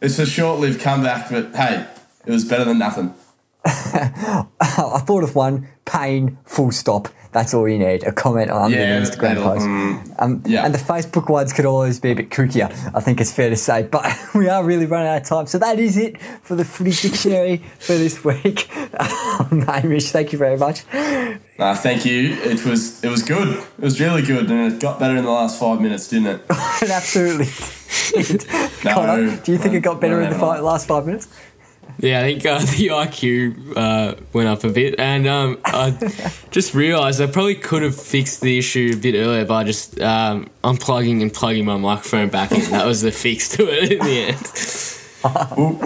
[0.00, 1.86] it's a short lived comeback, but hey,
[2.26, 3.14] it was better than nothing.
[3.64, 5.68] I thought of one.
[5.84, 6.38] Pain.
[6.44, 7.08] Full stop.
[7.32, 8.04] That's all you need.
[8.04, 9.66] A comment on Yeah, the Instagram post.
[9.66, 10.64] mm, um, yeah.
[10.64, 12.70] And the Facebook ones could always be a bit kookier.
[12.94, 13.82] I think it's fair to say.
[13.82, 15.46] But we are really running out of time.
[15.46, 18.68] So that is it for the footy dictionary for this week.
[18.98, 20.82] Um, Hamish, thank you very much.
[21.58, 22.32] Nah, thank you.
[22.42, 23.56] It was it was good.
[23.56, 26.42] It was really good, and it got better in the last five minutes, didn't it?
[26.82, 27.46] It absolutely
[28.14, 28.46] did.
[28.84, 30.62] No, Connor, do you think it got better no, in the no.
[30.62, 31.28] last five minutes?
[32.00, 35.90] Yeah, I think uh, the IQ uh, went up a bit, and um, I
[36.50, 40.48] just realised I probably could have fixed the issue a bit earlier by just um,
[40.62, 42.70] unplugging and plugging my microphone back in.
[42.70, 44.94] That was the fix to it in the end.
[45.24, 45.76] Well,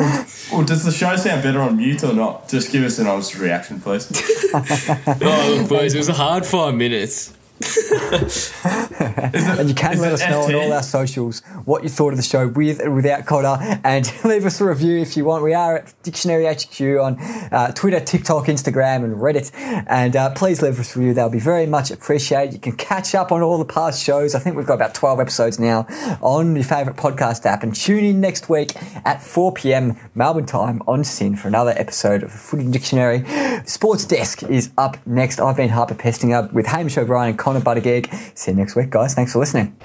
[0.53, 2.51] well, does the show sound better on mute or not?
[2.51, 4.07] Just give us an honest reaction, please.
[4.53, 7.33] Oh, look, boys, it was a hard five minutes.
[8.65, 12.23] and you can let us know on all our socials what you thought of the
[12.23, 15.45] show with and without Cotter, and leave us a review if you want.
[15.45, 17.21] We are at Dictionary HQ on
[17.53, 19.53] uh, Twitter, TikTok, Instagram, and Reddit.
[19.55, 22.55] And uh, please leave us a review; they'll be very much appreciated.
[22.55, 24.35] You can catch up on all the past shows.
[24.35, 25.87] I think we've got about twelve episodes now
[26.21, 27.63] on your favourite podcast app.
[27.63, 28.73] And tune in next week
[29.05, 33.25] at four pm Melbourne time on SEN for another episode of the Footy Dictionary.
[33.67, 35.41] Sports Desk is up next.
[35.41, 38.09] I've been Harper Pestinger with Hamish O'Brien and Connor Buttigieg.
[38.35, 39.15] See you next week, guys.
[39.15, 39.77] Thanks for listening.